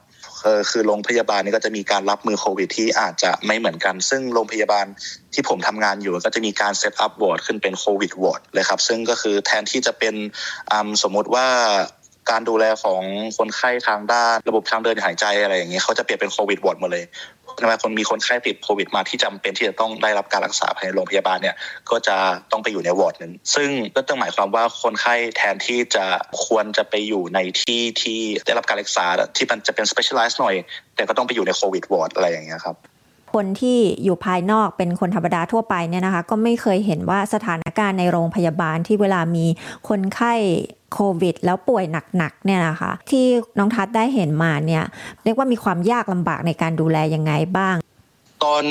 [0.70, 4.86] คือโรงพยาบาลนี่ก็จะมีการรับมือโควิดที่อาจจะไม่เหมือนกัน ซึ่งโรงพยาบาล
[5.34, 10.14] ที่ผมทำงานอยู่ก็จะมีการ set up ward ขึ้นเป็นโควิดวอร์ดเลยครับ ซึ่งก็คือแทนที่จะเป็น
[11.02, 11.46] สมมุติว่า
[12.30, 13.02] การดูแลของ
[13.38, 17.04] คนไข้ทางด้านระบบทางเดินหายใจอะไรอย่างเงี้ยเขาจะเปลี่ยนเป็นโควิดวอร์ดหมดเลย
[17.62, 21.56] ทำไมคนมีคนไข้ติดโควิดมาที่จำเป็นที่จะต้องได้รับการรักษาภายในโรงพยาบาลเนี่ย
[21.90, 22.16] ก็จะ
[22.52, 26.04] ต้องไปอยู่ในวอร์ดนั้นซึ่งก็ต้องหมายความว่าคนไข้แทนที่จะ
[26.44, 30.54] ควรจะไปอยู่ในที่ที่ได้รับการรักษาที่มันจะเป็น specialized หน่อย
[30.94, 32.76] แต่ก็ต้องไปอยู่ในโควิดวอร์ดอะไรอย่างเงี้ยครับ
[33.34, 39.46] คนที่อยู่ภายนอกเป็นคนธรรมดาทั่วไปเนี่ยนะคะ ก็ไม่เคยเห็นว่าสถานการณ์ในโรงพยาบาลที่เวลามี
[39.88, 40.32] คนไข้
[40.92, 41.84] โควิด แล้วป่วย
[42.16, 43.24] หนักๆเนี่ยนะคะ ที่
[43.58, 44.84] น้องทัศน์ได้เห็นมาเนี่ย
[45.24, 47.76] เรียกว่ามีความยากลำบากในการดูแลยังไงบ้าง
[48.46, 48.64] ตอน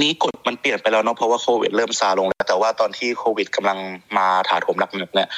[0.00, 3.78] นี้กฎมันเปลี่ยนไปแล้วเนาะเพราะว่าโควิด เริ่มซาลงแล้ว แต่ว่าตอนที่โควิดกำลัง
[4.16, 5.28] มาถาโถมหนักๆเนี่ย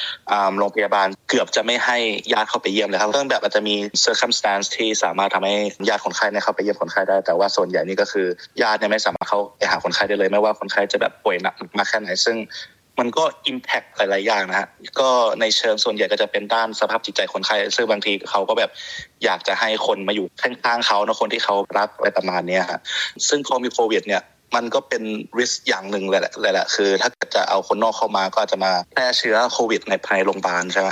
[0.59, 1.99] โรงพยาบาลเกือบจะไม่ให้
[2.33, 5.55] ญาติเข้าไปเยี่ยมเลยครับเรื่องแบบอาจจะมี circumstance ที่สามารถทำให้
[5.89, 8.27] ญาติคนไข้เนี่ยเข้าไปเยี่ยมคนไข้ได้ แต่ว่าส่วนใหญ่นี่ก็คือ
[8.63, 12.37] ญาติเนี่ยไม่สามารถเข้าไปหาคนไข้ได้เลย ไม่ว่าคนไข้จะแบบป่วยหนักมากแค่ไหนซึ่ง
[12.99, 14.69] มันก็ impact หลาย ๆ อย่างนะฮะ
[15.01, 18.71] ก็ในเชิงส่วนใหญ่ก็จะเป็นด้านสภาพจิตใจคนไข้ซึ่งบางทีเขาก็แบบ
[19.25, 22.81] อยากจะให้คนมาอยู่ข้างๆเขานะคนที่เขารักอะไรประมาณนี้ฮะ
[23.29, 24.23] ซึ่งพอมีโควิดเนี่ย
[24.55, 25.03] มันก็เป็น
[25.39, 30.89] risk อย่างหนึ่งเลยแหละเลยแหละคือ ถ้าจะเอาคนนอกเข้ามาก็จะมาแพร่เชื้อโควิด ในภายในโรงพยาบาลใช่ไหม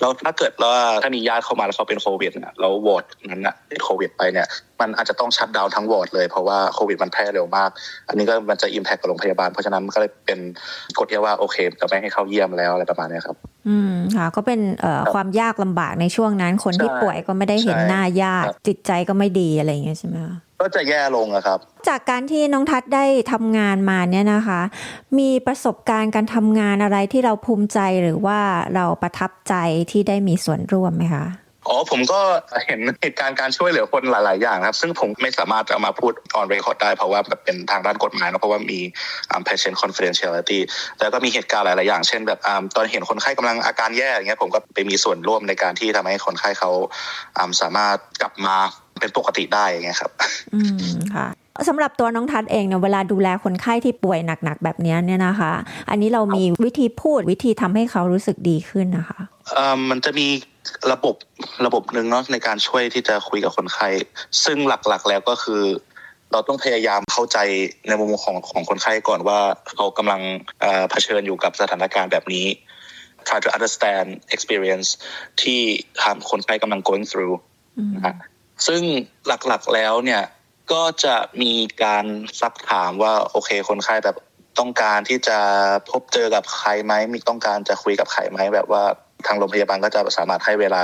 [0.00, 4.46] แล้วถ้าเกิดว่าถ้ามีญาติเข้ามาแล้วเขาเป็นโควิดเนี่ยแล้ววอร์ดนั้นนะติดโควิดไปเนี่ย
[4.80, 7.70] มันอาจจะต้อง shut down ทั้งวอร์ดเลยเพราะว่าโควิดมันแพร่เร็วมาก
[8.08, 10.38] อันนี้ก็มันจะอิมแพคกับโรงพยาบาล เพราะฉะนั้นมันก็เลยเป็น
[10.98, 13.36] กฎที่ว่าโอเคจะไม่ให้เข้าเยี่ยมแล้วอะไรประมาณนี้ครับ
[13.68, 24.60] อืมค่ะก็เป็นเอ่อความยากลำบากในช่วงนั้นคนที่ป่วยก็ไม่ได้เห็นหน้าญาติจิตใจก็ไม่ดีอะไรอย่างเงี้ยใช่ไหมคะ ก็จะแย่ลงอะครับ จากการที่น้องทัศน์ได้ทำงานมาเนี่ยนะคะ
[25.18, 28.38] มีประสบการณ์การทำงานอะไรที่เราภูมิใจหรือว่า
[28.74, 29.54] เราประทับใจ
[29.90, 31.26] ที่ได้มีส่วนร่วมไหมคะ
[31.68, 32.20] อ๋อผมก็
[32.66, 38.80] เห็นเหตุการณ์การช่วยเหลือคนหลาย ๆ อย่างนะครับ ซึ่งผมไม่สามารถจะมาพูด on record ได้เพราะว่าแบบเป็นทางด้านกฎหมายเนอะเพราะว่ามี
[39.32, 40.58] um, patient confidentiality
[40.98, 46.70] แต่ก็มีเหตุการณ์หลาย ๆ อย่าง เช่นแบบ um, ตอนเห็นคนไข้กำลังอาการแย่อย่างเงี้ยผมก็ไปมีส่วนร่วมในการที่ทำให้คนไข้เขา
[47.40, 48.56] um, สามารถกลับมา
[49.00, 50.10] เป็นปกติได้อย่างเงี้ยครับ
[50.54, 51.26] อืมค่ะ
[51.68, 55.52] สำหรับตัวน้องทัศน์เองเนี่ยเวลาดูแลคนไข้ที่ป่วยหนักๆแบบเนี้ยเนี่ยนะคะ
[55.90, 59.20] อันนี้เรามีวิธีพูดวิธีทำให้เขารู้สึกดีขึ้นนะคะ
[59.52, 60.26] เอ่อมันจะมี
[60.92, 61.14] ระบบ
[61.66, 63.88] ระบบหนึ่งเนาะในการช่วยที่จะคุยกับคนไข้
[64.44, 65.62] ซึ่งหลักๆแล้วก็คือ
[66.32, 67.38] เราต้องพยายามเข้าใจ
[67.88, 69.38] ในมุมของของคนไข้ก่อนว่า
[69.74, 70.20] เขากำลัง
[70.60, 72.46] เอ่อเผชิญอยู่กับสถานการณ์แบบนี้
[73.28, 74.88] try to understand experience
[75.42, 75.60] ที่
[76.02, 77.34] ทางคนไข้กำลัง going through
[77.94, 78.14] นะฮะ
[78.66, 78.82] ซึ่ง
[79.26, 80.22] หลักๆแล้วเนี่ย
[80.72, 81.52] ก็จะมี
[81.84, 82.04] การ
[82.40, 84.16] ซักถามว่าโอเคคนไข้แบบ
[84.58, 85.38] ต้องการที่จะ
[85.90, 88.82] พบเจอกับใครไหมมีต้องการจะคุยกับใครไหมแบบว่า
[89.26, 90.82] ทางโรงพยาบาลก็จะสามารถให้เวลา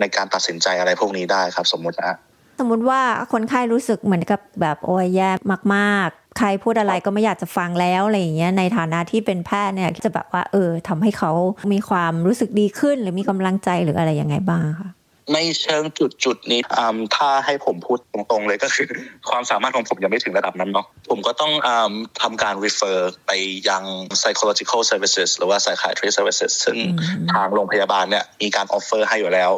[0.00, 2.16] ในการตัดสินใจอะไรพวกนี้ได้ครับ สมมุตินะ
[2.58, 3.00] สมมุติว่า
[3.32, 5.30] คนไข้รู้สึกเหมือนกับแบบโอ้ยแย่
[5.74, 11.32] มากๆ ใครพูดอะไรก็ไม่อยากจะฟังแล้วอะไรอย่างเงี้ยในฐานะที่เป็นแพทย์เนี่ยจะแบบว่าเออทำให้เขา
[11.72, 14.90] มีความรู้สึกดีขึ้น หรือมีกำลังใจหรืออะไรยังไงบ้างคะ
[15.34, 18.86] ในเชิงจุดจุดๆนี้อืมถ้าให้ผมพูดตรงๆเลยก็คือ
[19.30, 23.30] ความสามารถของผมยังไม่ถึงระดับนั้นเนาะผมก็ต้องอืมทำการ refer ไป
[23.68, 23.84] ยัง
[24.20, 26.76] psychological services หรือว่า psychiatry services ซึ่ง
[27.32, 29.50] ทางโรงพยาบาลเนี่ยมีการ offer ให้อยู่แล้ว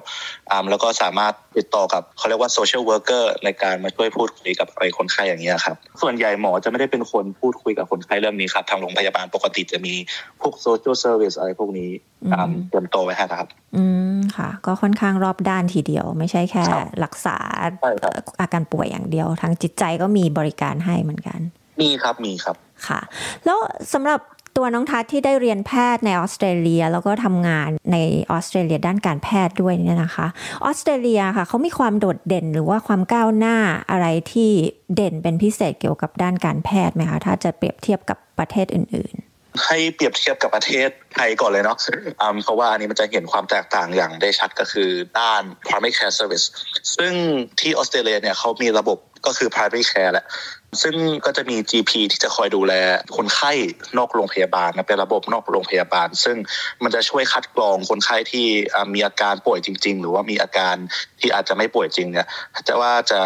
[0.51, 9.95] อืมแล้วก็สามารถติดต่อกับเขาเรียกว่า social worker ในการมาช่วยพูดคุยกับไอ้คนไข้อย่างเงี้ยครับ ส่วนใหญ่หมอจะไม่ได้เป็นคนพูดคุยกับคนไข้เรื่องนี้ครับ ทางโรงพยาบาลปกติจะมี
[10.41, 11.91] พวก social service อะไรพวกนี้
[12.25, 13.83] อืมเตรียมตัวไว้ให้นะครับ อื
[14.17, 16.65] มค่ะ ก็ค่อนข้างรอบด้านทีเดียว ไม่ใช่แค่
[17.05, 17.37] รักษา
[18.41, 21.41] อาการป่วยอย่างเดียวทางจิตใจก็มีบริการให้เหมือนกัน
[21.81, 22.57] มีครับมีครับ
[22.87, 23.01] ค่ะ
[23.45, 23.59] แล้ว
[23.93, 24.21] สำหรับ
[24.57, 27.97] ตัวน้องทัศน์ที่ได้เรียนแพทย์ในออสเตรเลีย แล้วก็ทำงานใน
[28.33, 30.27] ออสเตรเลียด้านการแพทย์ด้วยเนี่ยนะคะ
[30.65, 33.57] ออสเตรเลียค่ะเขามีความโดดเด่นหรือว่าความก้าวหน้า
[33.91, 34.51] อะไรที่
[34.95, 39.15] เด่นเป็นพิเศษเกี่ยวกับด้านการแพทย์ไหมคะถ้าจะเปรียบเทียบกับประเทศอื่น
[39.67, 41.79] ให้เปรียบเทียบกับประเทศไทยก่อนเลยเนาะ
[42.21, 46.47] อืมเพราะว่าอันนี้มันจะเห็นความแตกต่างอย่างได้ชัดก็คือด้าน primary care service
[46.97, 47.13] ซึ่ง
[47.61, 50.27] ที่ออสเตรเลียเนี่ยเขามีระบบก็คือ primary care แหละ
[50.83, 50.95] ซึ่ง
[51.27, 52.75] ก็จะมี GP ที่จะคอยดูแล
[53.17, 53.53] คนไข้
[53.99, 56.37] นอกโรงพยาบาลนะเป็นระบบนอกโรงพยาบาล ซึ่ง
[56.83, 60.77] มันจะช่วยคัดกรองคนไข้ที่อ่ามีอาการป่วยจริง ๆ หรือว่ามีอาการ
[61.21, 62.27] ที่อาจจะไม่ป่วยจริงเนี่ย
[62.69, 63.21] จะว่าจะ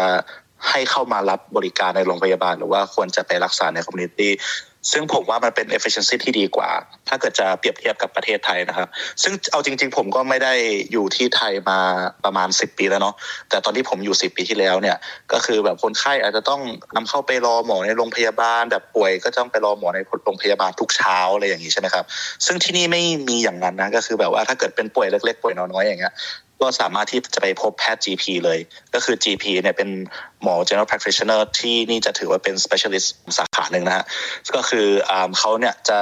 [0.69, 4.31] ให้เข้ามารับบริการในโรงพยาบาล หรือว่าควรจะไปรักษาในคอมมูนิตี้
[4.91, 6.69] ซึ่งผมว่ามันเป็น efficiency ที่ดีกว่า
[7.09, 8.87] ถ้าเกิดจะเปรียบเทียบกับประเทศไทยนะครับ
[9.23, 10.53] ซึ่งเอาจริง ๆ ผมก็ไม่ได้
[10.91, 11.79] อยู่ที่ไทยมา
[12.25, 13.15] ประมาณ 10 ปีแล้วเนาะ
[13.49, 14.97] แต่ตอนที่ผมอยู่ 10 ปีที่แล้วเนี่ย
[15.33, 16.61] ก็คือแบบคนไข้อาจจะต้อง
[16.95, 22.05] นำเข้าไปรอหมอในโรงพยาบาล แบบป่วยก็ต้องไปรอหมอในโรงพยาบาลทุกเช้าอะไรอย่างนี้ใช่ไหมครับ
[22.45, 26.13] ซึ่งที่นี่ไม่มีอย่างนั้นนะก็คือแบบว่าถ้าเกิดเป็นป่วยเล็กๆป่วยน้อยๆอย่างเงี้ย
[26.61, 28.59] ก็สามารถที่จะไปพบแพทย์ GP เลย
[28.93, 29.89] ก็คือ GP เนี่ยเป็น
[30.43, 34.05] หมอ general practitioner ที่นี่จะถือว่าเป็น specialist สาขาหนึ่งนะฮะ
[34.55, 35.99] ก็คืออเขาเนี่ยจะ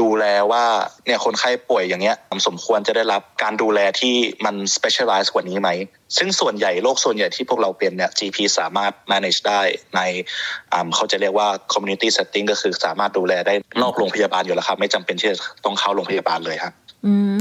[0.00, 0.64] ดูแลว่า
[1.06, 2.16] เนี่ยคนไข้ป่วยอย่างเงี้ย
[2.46, 4.14] สมควรจะได้รับการดูแลที่
[4.44, 5.70] มัน specialize กว่านี้ไหม
[6.16, 9.60] ซึ่งส่วนใหญ่โรคส่วนใหญ่ที่พวกเราเป็นเนี่ย GP สามารถ manage ได้
[9.96, 10.00] ใน
[10.94, 16.72] เขาจะเรียกว่า community setting ก็คือสามารถดูแลได้นอกโรงพยาบาลอยู่แล้วครับ ไม่จำเป็นที่จะต้องเข้าโรงพยาบาลเลยครับ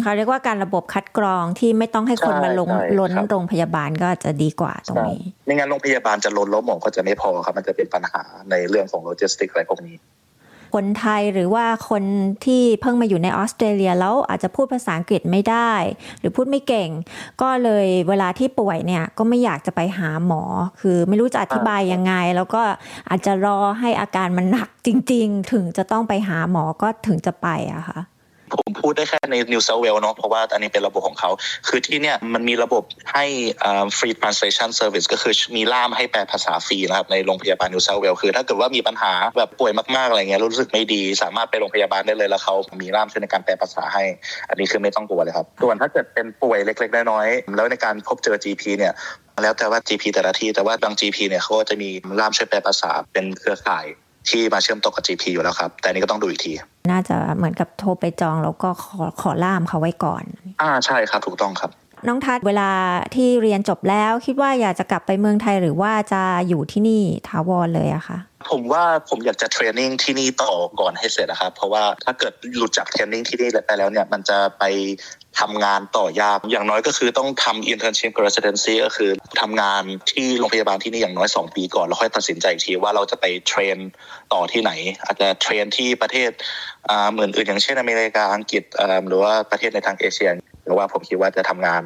[0.01, 9.97] เขาเรียกว่าการระบบคัดกรองที่ไม่ต้องให้คนมาลงใช่ใช่ล้นครับโรงพยาบาลก็จะดีกว่าตรงนี้ไม่งั้นโรงพยาบาลจะล้นแล้วหมอก็จะไม่พอครับ มันจะเป็นปัญหาในเรื่องของโลจิสติกอะไรพวกนี้
[10.75, 12.03] คนไทยหรือว่าคน
[12.45, 15.71] ที่เพิ่งมาอยู่ในออสเตรเลียแล้วอาจจะพูดภาษาอังกฤษไม่ได้
[16.19, 16.89] หรือพูดไม่เก่ง
[17.41, 20.43] ก็เลยเวลาที่ป่วยเนี่ยก็ไม่อยากจะไปหาหมอ
[20.81, 22.61] คือไม่รู้จะอธิบายยังไง แล้วก็
[23.09, 27.99] อาจจะรอให้อาการมันหนักจริง ๆ ถึงจะต้องไปหาหมอก็ถึงจะไปอะค่ะ
[28.55, 31.29] ผมพูดได้แค่ใน New South Wales เนาะเพราะว่าอันนี้เป็นระบบของเขา
[31.67, 32.83] คือที่เนี่ยมันมีระบบ
[33.13, 33.25] ให้
[33.97, 44.03] ฟรี translation service ก็คือมีล่ามให้แปลภาษาฟรีนะครับในโรงพยาบาลนิวเซลเวลคือถ้าเกิดว่ามีปัญหาแบบป่วยมากๆอะไรเงี้ยรู้สึกไม่ดี สามารถไปโรงพยาบาลได้เลยแล้วเขามีล่ามช่วยในการแปลภาษาให้
[44.49, 48.93] อันนี้คือไม่ต้องกลัวเลยครับส่วนถ้าเกิดเป็นป่วยเล็ก ๆ น้อยๆแล้วในการพบเจอ GP เนี่ย
[49.43, 51.89] แล้วแต่ว่า GP แต่ละที่แต่ว่าบาง GP เนี่ยเขาก็จะมี
[52.19, 53.85] ล่ามช่วยแปลภาษาเป็นเครือข่าย
[54.31, 56.51] ที่มาเชื่อมต่อกับ GP อยู่แล้วครับ แต่นี้ก็ต้องดูอีกที
[56.91, 60.23] น่าจะเหมือนกับโทรไปจองแล้วก็ขอขอล่ามเขาไว้ก่อน
[60.61, 61.71] อ่าใช่ครับถูกต้องครับ
[62.07, 62.69] น้องทัศเวลา
[63.15, 68.17] ที่เรียนจบแล้วคิดว่าอยากจะกลับไปเมืองไทยหรือว่าจะอยู่ที่นี่ถาวรเลยอะคะ
[68.49, 74.63] ผมว่าผมอยากจะเทรนนิ่งที่นี่ต่อก่อนให้เสร็จนะครับ เพราะว่าถ้าเกิดหลุดจากเทรนนิ่งที่นี่ไปแล้วเนี่ยมันจะไป
[75.39, 79.11] ทำงานต่อยากอย่างน้อยก็คือต้องทำ internship กับ residency ก็คือ
[79.41, 83.77] ทำงานที่โรงพยาบาลที่นี่อย่างน้อย 2 ปีก่อน แล้วค่อยตัดสินใจอีกทีว่าเราจะไปเทรน
[84.33, 84.71] ต่อที่ไหน
[85.03, 86.31] อาจจะเทรนที่ประเทศ
[87.11, 88.63] เหมือนอื่นอย่างเช่นอเมริกาอังกฤษ
[89.07, 90.29] หรือว่าประเทศในทางเอเชีย
[90.65, 91.83] หรือว่าผมคิดว่าจะทำงาน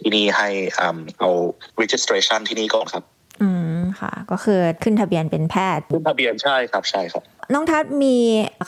[0.00, 0.48] ที่นี่ให้
[1.18, 1.30] เอา
[1.80, 3.04] registration ที่นี่ก่อนครับ
[3.42, 7.22] อืมค่ะ ก็คือขึ้นทะเบียนเป็นแพทย์ ขึ้นทะเบียนใช่ครับใช่ครับ
[7.54, 8.16] น้องทัศมี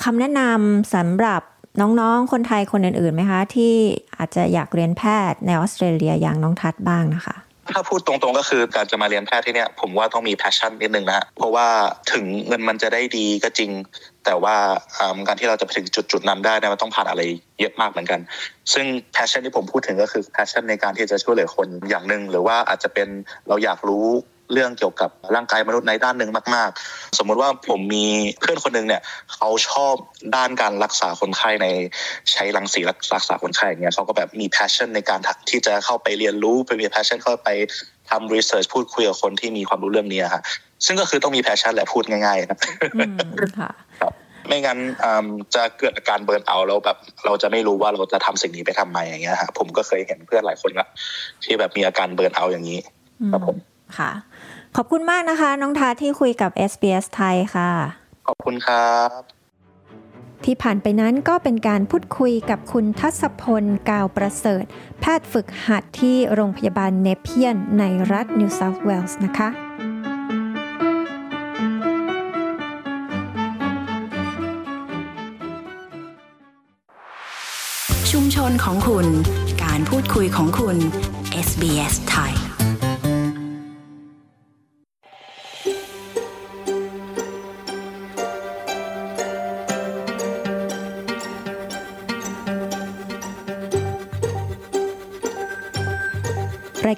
[0.04, 1.42] คำแนะนำสำหรับ
[1.80, 3.74] น้องๆ คนไทยคนอื่นๆไหมคะ ที่
[4.18, 7.36] อาจจะอยากเรียนแพทย์ในออสเตรเลียอย่างน้องทัศบ้างนะคะ
[7.74, 11.66] ถ้าพูดตรงๆก็คือการจะมาเรียนแพทย์ที่เนี่ยผมว่าต้องมี passion นิดนึงนะเพราะว่า
[12.12, 13.70] ถึงเงินมันจะได้ดีก็จริง
[14.24, 14.56] แต่ว่า
[15.26, 17.22] การที่เราจะไปถึงจุดๆนั้นได้เนี่ยมันต้องผ่านอะไร
[17.60, 18.20] เยอะมากเหมือนกัน
[18.72, 23.08] ซึ่ง passion ที่ผมพูดถึงก็คือ passion ในการที่จะช่วยเหลือคนอย่างหนึ่งหรือว่าอาจจะเป็น
[23.48, 24.06] เราอยากรู้
[24.52, 28.06] เรื่องเกี่ยวกับร่างกายมนุษย์ในด้านหนึ่งมาก ๆ สมมุติว่าผมมี
[28.40, 29.02] เพื่อนคนหนึ่งเนี่ย
[29.34, 29.94] เขาชอบ
[30.36, 31.66] ด้านการรักษาคนไข้ใน
[32.32, 32.80] ใช้รังสี
[33.14, 35.20] รักษาคนไข้อย่างเงี้ยเขาก็แบบมี passion ในการ
[35.50, 37.48] ที่จะเข้าไปเรียนรู้ไปมี passion เข้าไป
[38.10, 40.42] ทำ research พูดคุยกับคนที่มีความรู้เรื่องนี้ฮะ
[40.86, 42.58] ซึ่งก็คือต้องมี passion แหละพูดง่ายๆนะ
[44.46, 44.78] ไม่งั้น
[45.54, 46.96] จะเกิดอาการเบิร์นเอาแล้วแบบ
[47.26, 50.86] เราจะไม่รู้ว่าเราจะทำสิ่งนี้ไปทำไมอย่างเงี้ยฮะผมก็เคยเห็นเพื่อนหลายคนละ
[51.44, 52.80] ที่แบบมีอาการเบิร์นเอาอย่างนี้
[53.32, 53.56] ครับผม
[53.96, 54.10] ค่ะ
[54.76, 57.70] ขอบคุณมากนะคะ น้องทาที่คุยกับ SBS ไทยค่ะ
[58.26, 59.10] ขอบคุณครับ
[60.44, 64.64] ที่ผ่านไปนั้นก็เป็นการพูดคุยกับคุณทัศพล กาวประเสริฐ
[65.00, 69.48] แพทย์ฝึกหัดที่โรงพยาบาลเนเพียน ในรัฐนิวเซาท์เวลส์นะคะ
[78.10, 79.06] ชุมชนของคุณ
[79.64, 80.76] การพูดคุยของคุณ
[81.46, 82.37] SBS ไทย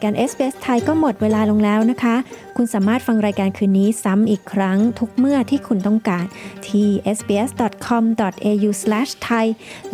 [0.01, 2.17] ายการ s อ s ไทยก็หมดเวลาลงแล้วนะคะ
[2.57, 6.25] คุณสามารถฟังรายการคืนนี้ซ้ำอีกครั้งทุกเมื่อที่คุณต้องการ
[6.69, 9.47] ที่ sbs.com.au/thai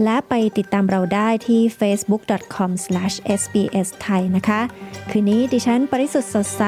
[0.02, 4.60] และไปติดตามเราได้ที่ facebook.com/sbsthai นะคะ
[5.10, 6.62] คืนนี้ดิฉันปริสุทธ์สดใส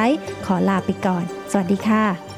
[0.47, 2.38] ขอลาไปก่อน สวัสดีค่ะ